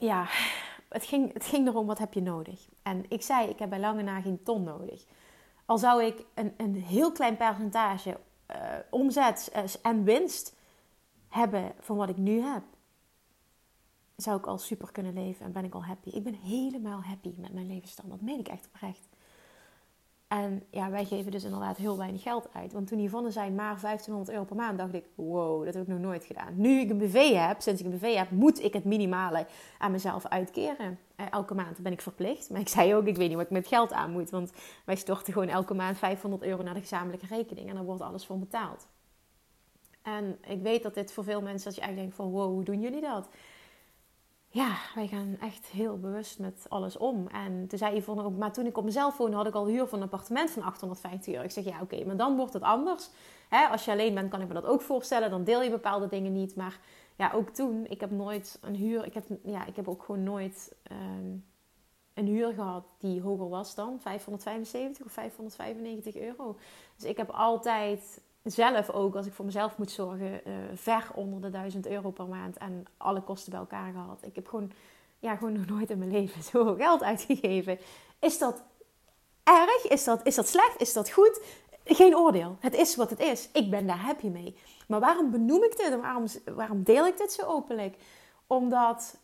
Ja, 0.00 0.26
het 0.88 1.04
ging, 1.04 1.32
het 1.32 1.44
ging 1.44 1.66
erom 1.66 1.86
wat 1.86 1.98
heb 1.98 2.12
je 2.12 2.22
nodig. 2.22 2.68
En 2.82 3.04
ik 3.08 3.22
zei, 3.22 3.48
ik 3.48 3.58
heb 3.58 3.68
bij 3.70 3.80
lange 3.80 4.02
na 4.02 4.20
geen 4.20 4.42
ton 4.42 4.62
nodig. 4.62 5.04
Al 5.66 5.78
zou 5.78 6.04
ik 6.04 6.24
een, 6.34 6.54
een 6.56 6.74
heel 6.74 7.12
klein 7.12 7.36
percentage 7.36 8.20
uh, 8.50 8.56
omzet 8.90 9.52
en 9.82 10.04
winst 10.04 10.56
hebben 11.28 11.72
van 11.78 11.96
wat 11.96 12.08
ik 12.08 12.16
nu 12.16 12.40
heb, 12.40 12.62
zou 14.16 14.38
ik 14.38 14.46
al 14.46 14.58
super 14.58 14.92
kunnen 14.92 15.12
leven 15.12 15.46
en 15.46 15.52
ben 15.52 15.64
ik 15.64 15.74
al 15.74 15.84
happy. 15.84 16.08
Ik 16.08 16.22
ben 16.22 16.34
helemaal 16.34 17.02
happy 17.02 17.32
met 17.36 17.52
mijn 17.52 17.66
levensstand. 17.66 18.10
Dat 18.10 18.20
meen 18.20 18.38
ik 18.38 18.48
echt 18.48 18.66
oprecht. 18.66 19.08
En 20.30 20.62
ja, 20.70 20.90
wij 20.90 21.04
geven 21.04 21.30
dus 21.30 21.44
inderdaad 21.44 21.76
heel 21.76 21.96
weinig 21.96 22.22
geld 22.22 22.48
uit. 22.52 22.72
Want 22.72 22.86
toen 22.86 23.02
Yvonne 23.02 23.30
zei 23.30 23.50
maar 23.50 23.80
1500 23.80 24.30
euro 24.30 24.44
per 24.44 24.56
maand, 24.56 24.78
dacht 24.78 24.94
ik, 24.94 25.04
wow, 25.14 25.64
dat 25.64 25.74
heb 25.74 25.82
ik 25.82 25.88
nog 25.88 25.98
nooit 25.98 26.24
gedaan. 26.24 26.52
Nu 26.56 26.80
ik 26.80 26.90
een 26.90 26.98
BV 26.98 27.32
heb, 27.32 27.60
sinds 27.60 27.80
ik 27.80 27.86
een 27.86 27.98
BV 27.98 28.14
heb, 28.14 28.30
moet 28.30 28.62
ik 28.64 28.72
het 28.72 28.84
minimale 28.84 29.46
aan 29.78 29.90
mezelf 29.90 30.26
uitkeren. 30.26 30.98
Eh, 31.16 31.26
elke 31.30 31.54
maand 31.54 31.78
ben 31.78 31.92
ik 31.92 32.00
verplicht. 32.00 32.50
Maar 32.50 32.60
ik 32.60 32.68
zei 32.68 32.94
ook, 32.94 33.06
ik 33.06 33.16
weet 33.16 33.28
niet 33.28 33.36
wat 33.36 33.46
ik 33.46 33.52
met 33.52 33.66
geld 33.66 33.92
aan 33.92 34.10
moet. 34.10 34.30
Want 34.30 34.52
wij 34.84 34.96
storten 34.96 35.32
gewoon 35.32 35.48
elke 35.48 35.74
maand 35.74 35.98
500 35.98 36.42
euro 36.42 36.62
naar 36.62 36.74
de 36.74 36.80
gezamenlijke 36.80 37.26
rekening. 37.26 37.68
En 37.68 37.74
dan 37.74 37.84
wordt 37.84 38.02
alles 38.02 38.26
voor 38.26 38.38
betaald. 38.38 38.86
En 40.02 40.38
ik 40.46 40.62
weet 40.62 40.82
dat 40.82 40.94
dit 40.94 41.12
voor 41.12 41.24
veel 41.24 41.42
mensen, 41.42 41.66
als 41.66 41.74
je 41.74 41.80
eigenlijk 41.80 42.12
denkt 42.12 42.16
van, 42.16 42.40
wow, 42.40 42.52
hoe 42.52 42.64
doen 42.64 42.80
jullie 42.80 43.00
dat? 43.00 43.28
Ja, 44.52 44.76
wij 44.94 45.06
gaan 45.06 45.36
echt 45.40 45.66
heel 45.66 45.98
bewust 45.98 46.38
met 46.38 46.66
alles 46.68 46.96
om. 46.96 47.28
En 47.28 47.66
toen 47.66 47.78
zei 47.78 47.96
Yvonne 47.96 48.22
ook, 48.24 48.36
maar 48.36 48.52
toen 48.52 48.66
ik 48.66 48.76
op 48.76 48.84
mezelf 48.84 49.16
woonde, 49.16 49.36
had 49.36 49.46
ik 49.46 49.54
al 49.54 49.66
huur 49.66 49.86
van 49.86 49.98
een 49.98 50.04
appartement 50.04 50.50
van 50.50 50.62
850 50.62 51.32
euro. 51.32 51.44
Ik 51.44 51.50
zeg, 51.50 51.64
ja 51.64 51.80
oké, 51.80 52.04
maar 52.04 52.16
dan 52.16 52.36
wordt 52.36 52.52
het 52.52 52.62
anders. 52.62 53.10
Als 53.70 53.84
je 53.84 53.90
alleen 53.90 54.14
bent, 54.14 54.30
kan 54.30 54.40
ik 54.40 54.48
me 54.48 54.54
dat 54.54 54.66
ook 54.66 54.80
voorstellen. 54.80 55.30
Dan 55.30 55.44
deel 55.44 55.62
je 55.62 55.70
bepaalde 55.70 56.08
dingen 56.08 56.32
niet. 56.32 56.56
Maar 56.56 56.80
ja, 57.16 57.32
ook 57.32 57.48
toen, 57.48 57.86
ik 57.88 58.00
heb 58.00 58.10
nooit 58.10 58.58
een 58.60 58.74
huur, 58.74 59.04
ik 59.04 59.14
heb, 59.14 59.24
ja, 59.42 59.66
ik 59.66 59.76
heb 59.76 59.88
ook 59.88 60.02
gewoon 60.02 60.22
nooit 60.22 60.76
um, 60.92 61.44
een 62.14 62.26
huur 62.26 62.52
gehad 62.52 62.84
die 62.98 63.20
hoger 63.20 63.48
was 63.48 63.74
dan 63.74 64.00
575 64.00 65.06
of 65.06 65.12
595 65.12 66.16
euro. 66.16 66.58
Dus 66.96 67.04
ik 67.04 67.16
heb 67.16 67.30
altijd 67.30 68.20
zelf 68.52 68.90
ook, 68.90 69.14
als 69.14 69.26
ik 69.26 69.32
voor 69.32 69.44
mezelf 69.44 69.78
moet 69.78 69.90
zorgen, 69.90 70.40
uh, 70.46 70.54
ver 70.74 71.10
onder 71.14 71.40
de 71.40 71.50
1000 71.50 71.86
euro 71.86 72.10
per 72.10 72.26
maand 72.26 72.56
en 72.56 72.84
alle 72.96 73.22
kosten 73.22 73.50
bij 73.50 73.60
elkaar 73.60 73.92
gehad. 73.92 74.18
Ik 74.22 74.34
heb 74.34 74.48
gewoon, 74.48 74.72
ja, 75.18 75.36
gewoon 75.36 75.52
nog 75.52 75.66
nooit 75.66 75.90
in 75.90 75.98
mijn 75.98 76.10
leven 76.10 76.42
zoveel 76.52 76.76
geld 76.76 77.02
uitgegeven. 77.02 77.78
Is 78.18 78.38
dat 78.38 78.62
erg? 79.44 79.84
Is 79.88 80.04
dat, 80.04 80.26
is 80.26 80.34
dat 80.34 80.48
slecht? 80.48 80.80
Is 80.80 80.92
dat 80.92 81.10
goed? 81.10 81.40
Geen 81.84 82.16
oordeel. 82.16 82.56
Het 82.60 82.74
is 82.74 82.96
wat 82.96 83.10
het 83.10 83.20
is. 83.20 83.48
Ik 83.52 83.70
ben 83.70 83.86
daar 83.86 84.00
happy 84.00 84.26
mee. 84.26 84.56
Maar 84.88 85.00
waarom 85.00 85.30
benoem 85.30 85.64
ik 85.64 85.76
dit 85.76 85.90
en 85.90 86.00
waarom, 86.00 86.24
waarom 86.54 86.82
deel 86.82 87.06
ik 87.06 87.18
dit 87.18 87.32
zo 87.32 87.42
openlijk? 87.46 87.96
Omdat 88.46 89.16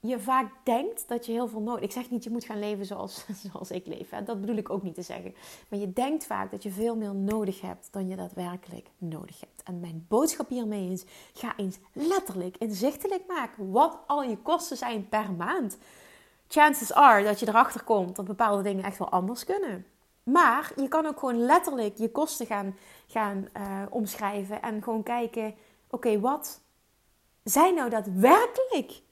je 0.00 0.20
vaak 0.20 0.52
denkt 0.62 1.08
dat 1.08 1.26
je 1.26 1.32
heel 1.32 1.48
veel 1.48 1.60
nodig 1.60 1.82
Ik 1.82 1.92
zeg 1.92 2.10
niet 2.10 2.24
je 2.24 2.30
moet 2.30 2.44
gaan 2.44 2.58
leven 2.58 2.86
zoals, 2.86 3.26
zoals 3.50 3.70
ik 3.70 3.86
leef. 3.86 4.10
Hè. 4.10 4.22
Dat 4.22 4.40
bedoel 4.40 4.56
ik 4.56 4.70
ook 4.70 4.82
niet 4.82 4.94
te 4.94 5.02
zeggen. 5.02 5.34
Maar 5.68 5.78
je 5.78 5.92
denkt 5.92 6.26
vaak 6.26 6.50
dat 6.50 6.62
je 6.62 6.70
veel 6.70 6.96
meer 6.96 7.14
nodig 7.14 7.60
hebt 7.60 7.88
dan 7.90 8.08
je 8.08 8.16
daadwerkelijk 8.16 8.90
nodig 8.98 9.40
hebt. 9.40 9.62
En 9.62 9.80
mijn 9.80 10.04
boodschap 10.08 10.48
hiermee 10.48 10.90
is: 10.90 11.04
ga 11.32 11.56
eens 11.56 11.78
letterlijk 11.92 12.56
inzichtelijk 12.56 13.22
maken 13.26 13.70
wat 13.70 13.98
al 14.06 14.22
je 14.22 14.36
kosten 14.36 14.76
zijn 14.76 15.08
per 15.08 15.32
maand. 15.32 15.78
Chances 16.48 16.92
are 16.92 17.24
dat 17.24 17.40
je 17.40 17.48
erachter 17.48 17.84
komt 17.84 18.16
dat 18.16 18.24
bepaalde 18.24 18.62
dingen 18.62 18.84
echt 18.84 18.98
wel 18.98 19.10
anders 19.10 19.44
kunnen. 19.44 19.86
Maar 20.22 20.72
je 20.76 20.88
kan 20.88 21.06
ook 21.06 21.18
gewoon 21.18 21.44
letterlijk 21.44 21.98
je 21.98 22.10
kosten 22.10 22.46
gaan, 22.46 22.76
gaan 23.06 23.48
uh, 23.56 23.82
omschrijven 23.90 24.62
en 24.62 24.82
gewoon 24.82 25.02
kijken: 25.02 25.54
oké, 25.90 26.20
wat 26.20 26.60
zijn 27.42 27.74
nou 27.74 27.90
daadwerkelijk 27.90 29.02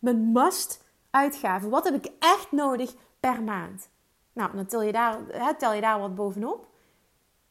mijn 0.00 0.32
must 0.32 0.84
uitgaven. 1.10 1.70
Wat 1.70 1.84
heb 1.84 1.94
ik 1.94 2.12
echt 2.18 2.52
nodig 2.52 2.94
per 3.20 3.42
maand? 3.42 3.88
Nou, 4.32 4.56
dan 4.56 4.66
tel 4.66 4.82
je 4.82 4.92
daar, 4.92 5.18
hè, 5.28 5.54
tel 5.54 5.72
je 5.72 5.80
daar 5.80 6.00
wat 6.00 6.14
bovenop. 6.14 6.68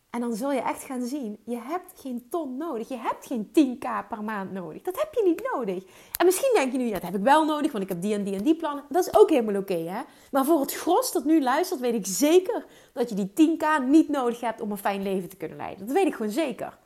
En 0.09 0.19
dan 0.19 0.33
zul 0.33 0.51
je 0.51 0.61
echt 0.61 0.83
gaan 0.83 1.01
zien, 1.01 1.39
je 1.45 1.59
hebt 1.61 1.99
geen 2.01 2.27
ton 2.29 2.57
nodig. 2.57 2.87
Je 2.87 2.97
hebt 2.97 3.25
geen 3.25 3.51
10k 3.51 4.07
per 4.09 4.23
maand 4.23 4.51
nodig. 4.51 4.81
Dat 4.81 4.99
heb 4.99 5.13
je 5.13 5.23
niet 5.23 5.49
nodig. 5.53 5.83
En 6.17 6.25
misschien 6.25 6.51
denk 6.53 6.71
je 6.71 6.77
nu, 6.77 6.85
ja, 6.85 6.93
dat 6.93 7.01
heb 7.01 7.15
ik 7.15 7.23
wel 7.23 7.45
nodig, 7.45 7.71
want 7.71 7.83
ik 7.83 7.89
heb 7.89 8.01
die 8.01 8.13
en 8.13 8.23
die 8.23 8.35
en 8.35 8.43
die 8.43 8.55
plannen. 8.55 8.83
Dat 8.89 9.07
is 9.07 9.17
ook 9.17 9.29
helemaal 9.29 9.61
oké, 9.61 9.73
hè. 9.73 10.01
Maar 10.31 10.45
voor 10.45 10.59
het 10.59 10.73
gros 10.73 11.11
dat 11.11 11.25
nu 11.25 11.41
luistert, 11.41 11.79
weet 11.79 11.93
ik 11.93 12.05
zeker 12.05 12.65
dat 12.93 13.09
je 13.09 13.15
die 13.15 13.57
10k 13.57 13.87
niet 13.87 14.09
nodig 14.09 14.39
hebt 14.39 14.61
om 14.61 14.71
een 14.71 14.77
fijn 14.77 15.01
leven 15.01 15.29
te 15.29 15.35
kunnen 15.35 15.57
leiden. 15.57 15.85
Dat 15.85 15.95
weet 15.95 16.07
ik 16.07 16.15
gewoon 16.15 16.31
zeker. 16.31 16.77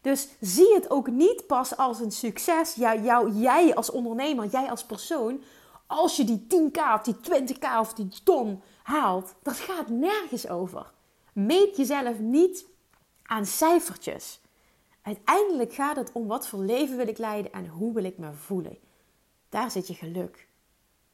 Dus 0.00 0.28
zie 0.40 0.74
het 0.74 0.90
ook 0.90 1.10
niet 1.10 1.46
pas 1.46 1.76
als 1.76 2.00
een 2.00 2.12
succes, 2.12 2.74
ja, 2.74 2.96
jou, 2.96 3.32
jij 3.32 3.74
als 3.74 3.90
ondernemer, 3.90 4.46
jij 4.46 4.70
als 4.70 4.84
persoon, 4.84 5.42
als 5.86 6.16
je 6.16 6.24
die 6.24 6.46
10k 6.46 6.78
of 6.94 7.02
die 7.02 7.16
20k 7.16 7.78
of 7.80 7.94
die 7.94 8.08
ton 8.24 8.62
haalt. 8.82 9.34
Dat 9.42 9.56
gaat 9.56 9.88
nergens 9.88 10.48
over. 10.48 10.90
Meet 11.32 11.76
jezelf 11.76 12.18
niet 12.18 12.66
aan 13.22 13.46
cijfertjes. 13.46 14.40
Uiteindelijk 15.02 15.72
gaat 15.72 15.96
het 15.96 16.12
om 16.12 16.26
wat 16.26 16.48
voor 16.48 16.58
leven 16.58 16.96
wil 16.96 17.08
ik 17.08 17.18
leiden 17.18 17.52
en 17.52 17.66
hoe 17.66 17.94
wil 17.94 18.04
ik 18.04 18.18
me 18.18 18.32
voelen. 18.32 18.78
Daar 19.48 19.70
zit 19.70 19.86
je 19.86 19.94
geluk. 19.94 20.48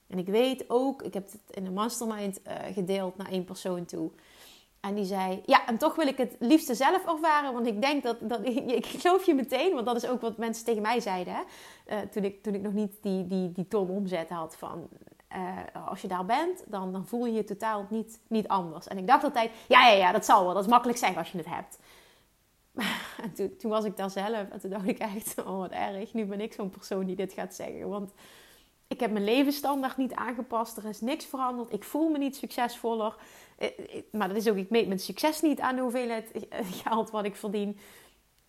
En 0.07 0.19
ik 0.19 0.27
weet 0.27 0.71
ook, 0.71 1.03
ik 1.03 1.15
heb 1.15 1.33
het 1.33 1.41
in 1.51 1.67
een 1.67 1.73
mastermind 1.73 2.41
uh, 2.47 2.55
gedeeld 2.73 3.17
naar 3.17 3.31
één 3.31 3.45
persoon 3.45 3.85
toe. 3.85 4.11
En 4.81 4.95
die 4.95 5.05
zei, 5.05 5.43
ja, 5.47 5.67
en 5.67 5.79
toch 5.79 5.95
wil 5.95 6.07
ik 6.07 6.17
het 6.17 6.37
liefste 6.39 6.75
zelf 6.75 7.07
ervaren. 7.07 7.53
Want 7.53 7.67
ik 7.67 7.81
denk 7.81 8.03
dat, 8.03 8.17
dat 8.21 8.41
ik 8.81 8.87
geloof 8.87 9.27
je 9.27 9.35
meteen. 9.35 9.75
Want 9.75 9.87
dat 9.87 9.97
is 9.97 10.09
ook 10.09 10.21
wat 10.21 10.37
mensen 10.37 10.65
tegen 10.65 10.83
mij 10.83 11.01
zeiden. 11.01 11.35
Hè? 11.35 11.43
Uh, 11.97 12.09
toen, 12.09 12.25
ik, 12.25 12.43
toen 12.43 12.55
ik 12.55 12.63
nog 12.63 12.73
niet 12.73 13.03
die, 13.03 13.27
die, 13.27 13.53
die 13.53 13.69
ton 13.69 13.89
omzet 13.89 14.29
had 14.29 14.57
van... 14.57 14.89
Uh, 15.37 15.87
als 15.87 16.03
je 16.03 16.09
daar 16.09 16.25
bent, 16.25 16.65
dan, 16.67 16.93
dan 16.93 17.07
voel 17.07 17.27
je 17.27 17.33
je 17.33 17.45
totaal 17.45 17.87
niet, 17.91 18.21
niet 18.29 18.49
anders. 18.49 18.89
En 18.89 18.99
ik 18.99 19.07
dacht 19.07 19.25
altijd, 19.25 19.51
ja, 19.69 19.89
ja, 19.89 19.97
ja, 19.97 20.13
dat 20.13 20.25
zal 20.25 20.45
wel. 20.45 20.55
Dat 20.55 20.65
is 20.65 20.71
makkelijk 20.71 20.99
zeggen 20.99 21.19
als 21.19 21.33
je 21.33 21.39
het 21.39 21.47
hebt. 21.47 21.79
en 23.25 23.33
toen, 23.35 23.57
toen 23.57 23.71
was 23.71 23.85
ik 23.85 23.97
daar 23.97 24.11
zelf. 24.11 24.49
En 24.51 24.61
toen 24.61 24.71
dacht 24.71 24.89
ik 24.89 24.99
echt, 24.99 25.45
oh 25.45 25.59
wat 25.59 25.71
erg. 25.71 26.13
Nu 26.13 26.25
ben 26.25 26.41
ik 26.41 26.53
zo'n 26.53 26.71
persoon 26.71 27.07
die 27.07 27.17
dit 27.17 27.33
gaat 27.33 27.55
zeggen. 27.55 27.89
Want 27.89 28.13
ik 28.89 29.01
heb 29.01 29.11
mijn 29.11 29.25
levensstandaard 29.25 29.97
niet 29.97 30.15
aangepast. 30.15 30.77
Er 30.77 30.85
is 30.85 31.01
niks 31.01 31.25
veranderd. 31.25 31.73
Ik 31.73 31.85
voel 31.85 32.09
me 32.09 32.19
niet 32.19 32.37
succesvoller. 32.37 33.17
Eh, 33.59 33.69
eh, 33.69 34.03
maar 34.13 34.29
dat 34.29 34.37
is 34.37 34.49
ook, 34.49 34.57
ik 34.57 34.71
meet 34.71 34.87
mijn 34.87 34.99
succes 34.99 35.41
niet 35.41 35.61
aan 35.61 35.77
de 35.77 35.83
hoeveelheid 35.83 36.47
geld 36.85 37.11
wat 37.11 37.25
ik 37.25 37.37
verdien. 37.37 37.79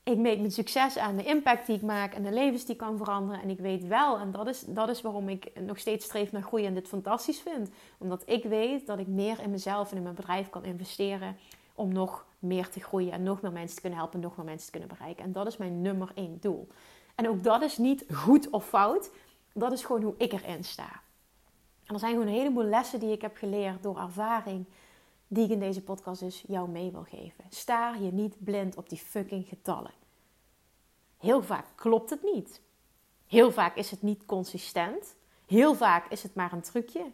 Ik 0.04 0.18
meet 0.18 0.40
mijn 0.40 0.52
succes 0.52 0.98
aan 0.98 1.16
de 1.16 1.24
impact 1.24 1.66
die 1.66 1.76
ik 1.76 1.82
maak 1.82 2.14
en 2.14 2.24
de 2.24 2.32
levens 2.32 2.66
die 2.66 2.74
ik 2.74 2.78
kan 2.78 2.98
veranderen. 2.98 3.42
En 3.42 3.50
ik 3.50 3.60
weet 3.60 3.88
wel, 3.88 4.18
en 4.18 4.32
dat 4.32 4.48
is, 4.48 4.64
dat 4.68 4.90
is 4.90 5.02
waarom 5.02 5.30
ik 5.30 5.52
nog 5.60 5.80
steeds 5.80 6.06
streef 6.06 6.32
naar 6.32 6.42
groei 6.42 6.66
en 6.66 6.74
dit 6.74 6.88
fantastisch 6.88 7.40
vind. 7.40 7.70
Omdat 7.98 8.24
ik 8.26 8.44
weet 8.44 8.88
dat 8.88 9.00
ik 9.00 9.08
meer 9.08 9.42
in 9.42 9.50
mezelf 9.50 9.92
en 9.92 9.98
in 9.98 10.04
mijn 10.04 10.16
bedrijf 10.16 10.50
kan 10.50 10.64
investeren 10.64 11.38
om 11.76 11.94
nog 11.94 12.26
meer 12.40 12.70
te 12.70 12.80
groeien 12.80 13.12
en 13.12 13.24
nog 13.24 13.42
meer 13.42 13.52
mensen 13.52 13.76
te 13.76 13.82
kunnen 13.82 14.00
helpen, 14.00 14.20
nog 14.20 14.38
meer 14.38 14.46
mensen 14.46 14.66
te 14.66 14.72
kunnen 14.72 14.98
bereiken. 14.98 15.24
En 15.24 15.32
dat 15.32 15.48
is 15.48 15.58
mijn 15.58 15.82
nummer 15.82 16.12
één 16.16 16.38
doel. 16.40 16.68
En 17.16 17.30
ook 17.30 17.44
dat 17.44 17.62
is 17.62 17.78
niet 17.78 18.06
goed 18.14 18.50
of 18.50 18.68
fout. 18.68 19.10
Dat 19.60 19.72
is 19.72 19.86
gewoon 19.86 20.02
hoe 20.02 20.16
ik 20.18 20.32
erin 20.32 20.64
sta. 20.64 21.02
En 21.84 21.94
er 21.94 22.00
zijn 22.00 22.12
gewoon 22.12 22.28
een 22.28 22.34
heleboel 22.34 22.64
lessen 22.64 23.00
die 23.00 23.12
ik 23.12 23.22
heb 23.22 23.38
geleerd 23.38 23.84
door 23.84 24.00
ervaring 24.00 24.66
die 25.28 25.44
ik 25.44 25.50
in 25.50 25.60
deze 25.60 25.84
podcast 25.84 26.20
dus 26.20 26.44
jou 26.48 26.70
mee 26.70 26.92
wil 26.92 27.04
geven. 27.04 27.46
Staar 27.50 28.02
je 28.02 28.12
niet 28.12 28.44
blind 28.44 28.76
op 28.76 28.90
die 28.90 28.98
fucking 28.98 29.48
getallen. 29.48 29.94
Heel 31.18 31.44
vaak 31.44 31.66
klopt 31.76 32.10
het 32.10 32.24
niet. 32.24 32.62
Heel 33.28 33.52
vaak 33.52 33.76
is 33.76 33.92
het 33.92 34.02
niet 34.02 34.26
consistent. 34.26 35.16
Heel 35.46 35.76
vaak 35.76 36.12
is 36.12 36.24
het 36.24 36.36
maar 36.36 36.54
een 36.54 36.62
trucje. 36.62 37.12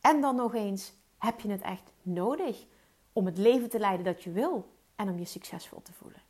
En 0.00 0.20
dan 0.20 0.36
nog 0.36 0.54
eens, 0.54 0.92
heb 1.18 1.40
je 1.40 1.50
het 1.50 1.60
echt 1.60 1.92
nodig 2.02 2.66
om 3.12 3.26
het 3.26 3.38
leven 3.38 3.70
te 3.70 3.78
leiden 3.78 4.04
dat 4.04 4.22
je 4.22 4.30
wil 4.30 4.72
en 4.96 5.08
om 5.08 5.18
je 5.18 5.24
succesvol 5.24 5.82
te 5.82 5.92
voelen? 5.92 6.22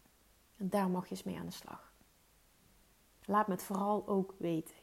En 0.57 0.69
daar 0.69 0.89
mag 0.89 1.05
je 1.05 1.11
eens 1.11 1.23
mee 1.23 1.39
aan 1.39 1.47
de 1.47 1.53
slag. 1.53 1.90
Laat 3.31 3.47
me 3.47 3.55
het 3.55 3.63
vooral 3.63 4.03
ook 4.07 4.35
weten. 4.39 4.75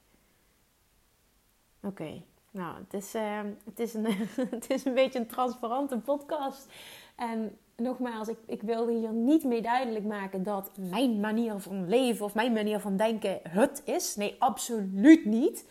Oké, 1.83 2.23
nou, 2.51 2.77
het 2.77 2.93
is, 2.93 3.15
uh, 3.15 3.39
het, 3.65 3.79
is 3.79 3.93
een, 3.93 4.05
het 4.57 4.69
is 4.69 4.85
een 4.85 4.93
beetje 4.93 5.19
een 5.19 5.27
transparante 5.27 5.97
podcast. 5.97 6.67
En 7.15 7.57
nogmaals, 7.75 8.27
ik, 8.27 8.37
ik 8.45 8.61
wilde 8.61 8.91
hier 8.91 9.11
niet 9.11 9.43
mee 9.43 9.61
duidelijk 9.61 10.05
maken 10.05 10.43
dat 10.43 10.71
mijn 10.77 11.19
manier 11.19 11.59
van 11.59 11.87
leven 11.89 12.25
of 12.25 12.33
mijn 12.35 12.53
manier 12.53 12.79
van 12.79 12.97
denken 12.97 13.39
het 13.43 13.81
is. 13.85 14.15
Nee, 14.15 14.35
absoluut 14.39 15.25
niet. 15.25 15.65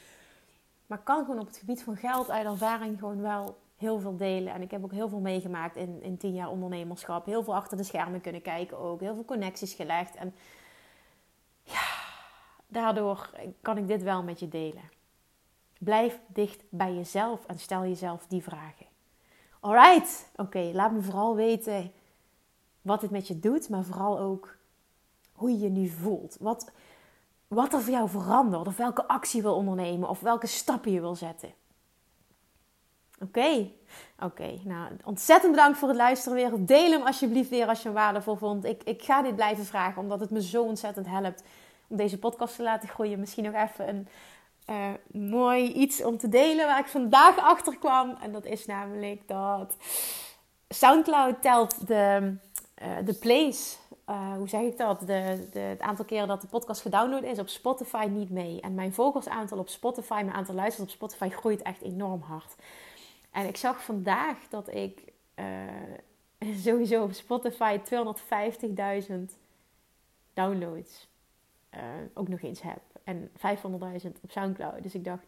Maar 0.87 1.03
kan 1.03 1.25
gewoon 1.25 1.41
op 1.41 1.47
het 1.47 1.57
gebied 1.57 1.83
van 1.83 1.97
geld 1.97 2.31
uit 2.31 2.47
ervaring 2.47 2.99
gewoon 2.99 3.21
wel 3.21 3.57
heel 3.77 4.01
veel 4.01 4.17
delen. 4.17 4.53
En 4.53 4.63
ik 4.63 4.71
heb 4.71 4.85
ook 4.85 4.93
heel 4.93 5.09
veel 5.09 5.21
meegemaakt 5.21 5.77
in, 5.77 6.03
in 6.03 6.17
tien 6.17 6.35
jaar 6.35 6.51
ondernemerschap. 6.51 7.27
Heel 7.27 7.45
veel 7.45 7.55
achter 7.55 7.77
de 7.77 7.85
schermen 7.85 8.21
kunnen 8.21 8.43
kijken 8.43 8.79
ook. 8.79 9.01
Heel 9.01 9.15
veel 9.15 9.25
connecties 9.25 9.75
gelegd. 9.75 10.15
En 10.15 10.35
daardoor 12.77 13.31
kan 13.63 13.77
ik 13.77 13.89
dit 13.89 14.03
wel 14.03 14.23
met 14.23 14.41
je 14.41 14.49
delen. 14.49 14.91
Blijf 15.79 16.21
dicht 16.27 16.63
bij 16.69 16.95
jezelf 16.95 17.47
en 17.47 17.59
stel 17.59 17.83
jezelf 17.83 18.27
die 18.27 18.43
vragen. 18.43 18.87
Alright, 19.61 20.31
oké, 20.37 20.71
laat 20.73 20.93
me 20.93 21.03
vooral 21.03 21.35
weten 21.35 21.93
wat 22.83 23.03
het 23.03 23.11
met 23.11 23.29
je 23.29 23.39
doet, 23.39 23.69
maar 23.69 23.85
vooral 23.85 24.19
ook 24.19 24.57
hoe 25.33 25.51
je 25.51 25.59
je 25.59 25.69
nu 25.69 25.89
voelt. 25.89 26.37
Wat, 26.41 26.71
wat 27.49 27.73
er 27.73 27.81
voor 27.81 27.93
jou 27.93 28.09
verandert, 28.09 28.67
of 28.67 28.77
welke 28.77 29.09
actie 29.09 29.37
je 29.37 29.43
wil 29.43 29.55
ondernemen, 29.55 30.09
of 30.09 30.21
welke 30.21 30.47
stappen 30.47 30.93
je 30.93 31.01
wil 31.01 31.15
zetten. 31.15 31.53
Oké, 33.21 33.71
oké. 34.19 34.59
Nou, 34.65 34.97
ontzettend 35.05 35.53
bedankt 35.53 35.79
voor 35.79 35.89
het 35.89 35.97
luisteren 35.97 36.37
weer. 36.37 36.67
Deel 36.67 36.91
hem 36.91 37.03
alsjeblieft 37.03 37.51
weer 37.51 37.69
als 37.69 37.79
je 37.79 37.85
hem 37.85 37.95
waardevol 37.95 38.37
vond. 38.37 38.65
Ik, 38.65 38.83
ik 38.83 39.03
ga 39.03 39.23
dit 39.23 39.37
blijven 39.37 39.65
vragen, 39.65 40.03
omdat 40.03 40.21
het 40.21 40.31
me 40.31 40.43
zo 40.43 40.63
ontzettend 40.63 41.07
helpt 41.07 41.43
om 41.89 41.97
deze 41.97 42.19
podcast 42.19 42.57
te 42.57 42.63
laten 42.63 42.89
groeien. 42.89 43.21
Misschien 43.21 43.45
nog 43.45 43.55
even 43.55 43.89
een 43.89 44.09
uh, 44.71 45.23
mooi 45.31 45.73
iets 45.73 46.05
om 46.05 46.19
te 46.19 46.29
delen 46.29 46.67
waar 46.67 46.79
ik 46.79 46.87
vandaag 46.87 47.39
achter 47.39 47.79
kwam. 47.79 48.17
En 48.21 48.33
dat 48.33 48.45
is 48.45 48.67
namelijk 48.67 49.29
dat 49.29 49.77
SoundCloud 50.69 51.43
telt 51.43 51.87
de, 51.87 52.35
uh, 52.83 52.97
de 53.05 53.15
plays. 53.15 53.79
Uh, 54.11 54.33
hoe 54.37 54.49
zeg 54.49 54.61
ik 54.61 54.79
dat? 54.79 55.01
De, 55.01 55.49
de, 55.53 55.59
het 55.59 55.81
aantal 55.81 56.05
keren 56.05 56.29
dat 56.29 56.41
de 56.41 56.47
podcast 56.47 56.81
gedownload 56.81 57.23
is 57.23 57.39
op 57.39 57.49
Spotify 57.49 58.07
niet 58.11 58.31
mee. 58.31 58.61
En 58.61 58.75
mijn 58.75 58.95
volgersaantal 58.95 59.59
op 59.59 59.69
Spotify, 59.69 60.21
mijn 60.25 60.37
aantal 60.37 60.55
luisteraars 60.55 60.91
op 60.91 60.97
Spotify 60.97 61.29
groeit 61.29 61.63
echt 61.63 61.83
enorm 61.83 62.21
hard. 62.21 62.55
En 63.31 63.47
ik 63.47 63.57
zag 63.57 63.83
vandaag 63.83 64.37
dat 64.49 64.75
ik 64.75 65.13
sowieso 66.65 67.03
op 67.03 67.13
Spotify 67.13 67.79
250.000 67.79 69.15
downloads 70.35 71.09
ook 72.15 72.29
nog 72.29 72.43
eens 72.43 72.63
heb 72.63 72.81
en 73.05 73.31
500.000 73.31 74.11
op 74.23 74.31
Soundcloud. 74.31 74.83
Dus 74.83 74.95
ik 74.95 75.05
dacht, 75.05 75.27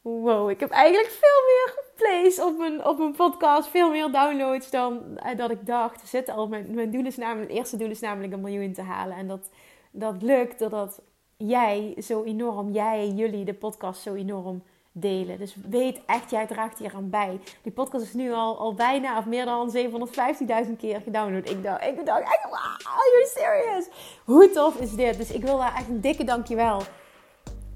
wow, 0.00 0.50
ik 0.50 0.60
heb 0.60 0.70
eigenlijk 0.70 1.10
veel 1.10 1.42
meer 1.46 1.84
plays 1.94 2.40
op 2.40 2.58
mijn, 2.58 2.84
op 2.84 2.98
mijn 2.98 3.12
podcast, 3.12 3.68
veel 3.68 3.90
meer 3.90 4.10
downloads 4.10 4.70
dan 4.70 5.02
uh, 5.16 5.36
dat 5.36 5.50
ik 5.50 5.66
dacht. 5.66 6.08
Zit 6.08 6.28
al, 6.28 6.48
mijn, 6.48 6.74
mijn 6.74 6.90
doel 6.90 7.06
is 7.06 7.16
namelijk, 7.16 7.48
het 7.48 7.58
eerste 7.58 7.76
doel 7.76 7.90
is 7.90 8.00
namelijk 8.00 8.32
een 8.32 8.40
miljoen 8.40 8.72
te 8.72 8.82
halen. 8.82 9.16
En 9.16 9.28
dat, 9.28 9.50
dat 9.90 10.22
lukt 10.22 10.58
doordat 10.58 11.02
jij 11.36 11.94
zo 11.98 12.24
enorm, 12.24 12.70
jij, 12.70 13.08
jullie, 13.08 13.44
de 13.44 13.54
podcast 13.54 14.02
zo 14.02 14.14
enorm 14.14 14.62
delen. 14.92 15.38
Dus 15.38 15.56
weet 15.68 16.00
echt, 16.06 16.30
jij 16.30 16.46
draagt 16.46 16.78
hier 16.78 16.94
aan 16.94 17.10
bij. 17.10 17.40
Die 17.62 17.72
podcast 17.72 18.04
is 18.04 18.14
nu 18.14 18.32
al, 18.32 18.58
al 18.58 18.74
bijna 18.74 19.18
of 19.18 19.26
meer 19.26 19.44
dan 19.44 19.76
750.000 19.76 20.76
keer 20.78 21.00
gedownload. 21.00 21.48
Ik 21.48 21.62
dacht, 21.62 21.82
ik 21.82 21.98
echt, 22.06 22.44
wow, 22.44 22.54
are 22.84 23.10
you 23.12 23.26
serious? 23.26 23.86
Hoe 24.24 24.50
tof 24.50 24.80
is 24.80 24.90
dit? 24.90 25.16
Dus 25.16 25.30
ik 25.30 25.42
wil 25.42 25.56
daar 25.56 25.74
echt 25.76 25.88
een 25.88 26.00
dikke 26.00 26.24
dankjewel 26.24 26.82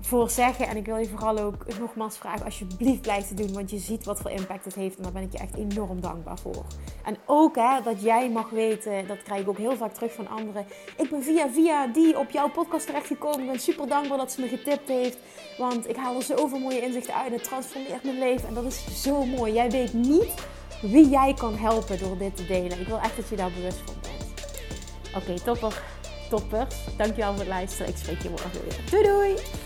voor 0.06 0.30
zeggen. 0.30 0.68
En 0.68 0.76
ik 0.76 0.86
wil 0.86 0.96
je 0.96 1.08
vooral 1.08 1.38
ook 1.38 1.78
nogmaals 1.78 2.16
vragen, 2.16 2.44
alsjeblieft 2.44 3.00
blijf 3.00 3.26
te 3.26 3.34
doen. 3.34 3.52
Want 3.52 3.70
je 3.70 3.78
ziet 3.78 4.04
wat 4.04 4.20
voor 4.20 4.30
impact 4.30 4.64
het 4.64 4.74
heeft. 4.74 4.96
En 4.96 5.02
daar 5.02 5.12
ben 5.12 5.22
ik 5.22 5.32
je 5.32 5.38
echt 5.38 5.54
enorm 5.54 6.00
dankbaar 6.00 6.38
voor. 6.38 6.64
En 7.04 7.16
ook 7.26 7.56
hè, 7.56 7.82
dat 7.84 8.02
jij 8.02 8.30
mag 8.30 8.50
weten, 8.50 9.06
dat 9.06 9.22
krijg 9.22 9.40
ik 9.40 9.48
ook 9.48 9.58
heel 9.58 9.76
vaak 9.76 9.94
terug 9.94 10.12
van 10.12 10.28
anderen. 10.28 10.66
Ik 10.96 11.10
ben 11.10 11.22
via 11.22 11.50
via 11.50 11.86
die 11.86 12.18
op 12.18 12.30
jouw 12.30 12.50
podcast 12.50 12.86
terechtgekomen. 12.86 13.40
Ik 13.40 13.50
ben 13.50 13.60
super 13.60 13.88
dankbaar 13.88 14.18
dat 14.18 14.32
ze 14.32 14.40
me 14.40 14.48
getipt 14.48 14.88
heeft. 14.88 15.18
Want 15.58 15.88
ik 15.88 15.96
haal 15.96 16.16
er 16.16 16.22
zoveel 16.22 16.58
mooie 16.58 16.80
inzichten 16.80 17.14
uit. 17.14 17.32
Het 17.32 17.44
transformeert 17.44 18.04
mijn 18.04 18.18
leven. 18.18 18.48
En 18.48 18.54
dat 18.54 18.64
is 18.64 19.02
zo 19.02 19.24
mooi. 19.24 19.52
Jij 19.52 19.70
weet 19.70 19.92
niet 19.92 20.34
wie 20.82 21.08
jij 21.08 21.34
kan 21.34 21.54
helpen 21.54 21.98
door 21.98 22.18
dit 22.18 22.36
te 22.36 22.46
delen. 22.46 22.80
Ik 22.80 22.86
wil 22.86 22.98
echt 22.98 23.16
dat 23.16 23.28
je 23.28 23.36
daar 23.36 23.52
bewust 23.52 23.82
van 23.84 23.94
bent. 24.02 24.34
Oké, 25.16 25.40
topper. 25.44 25.82
Topper. 26.30 26.66
Dankjewel 26.96 27.30
voor 27.30 27.40
het 27.40 27.48
luisteren. 27.48 27.88
Ik 27.88 27.96
spreek 27.96 28.22
je 28.22 28.30
morgen 28.30 28.50
weer. 28.52 28.80
Doei 28.90 29.02
doei! 29.02 29.65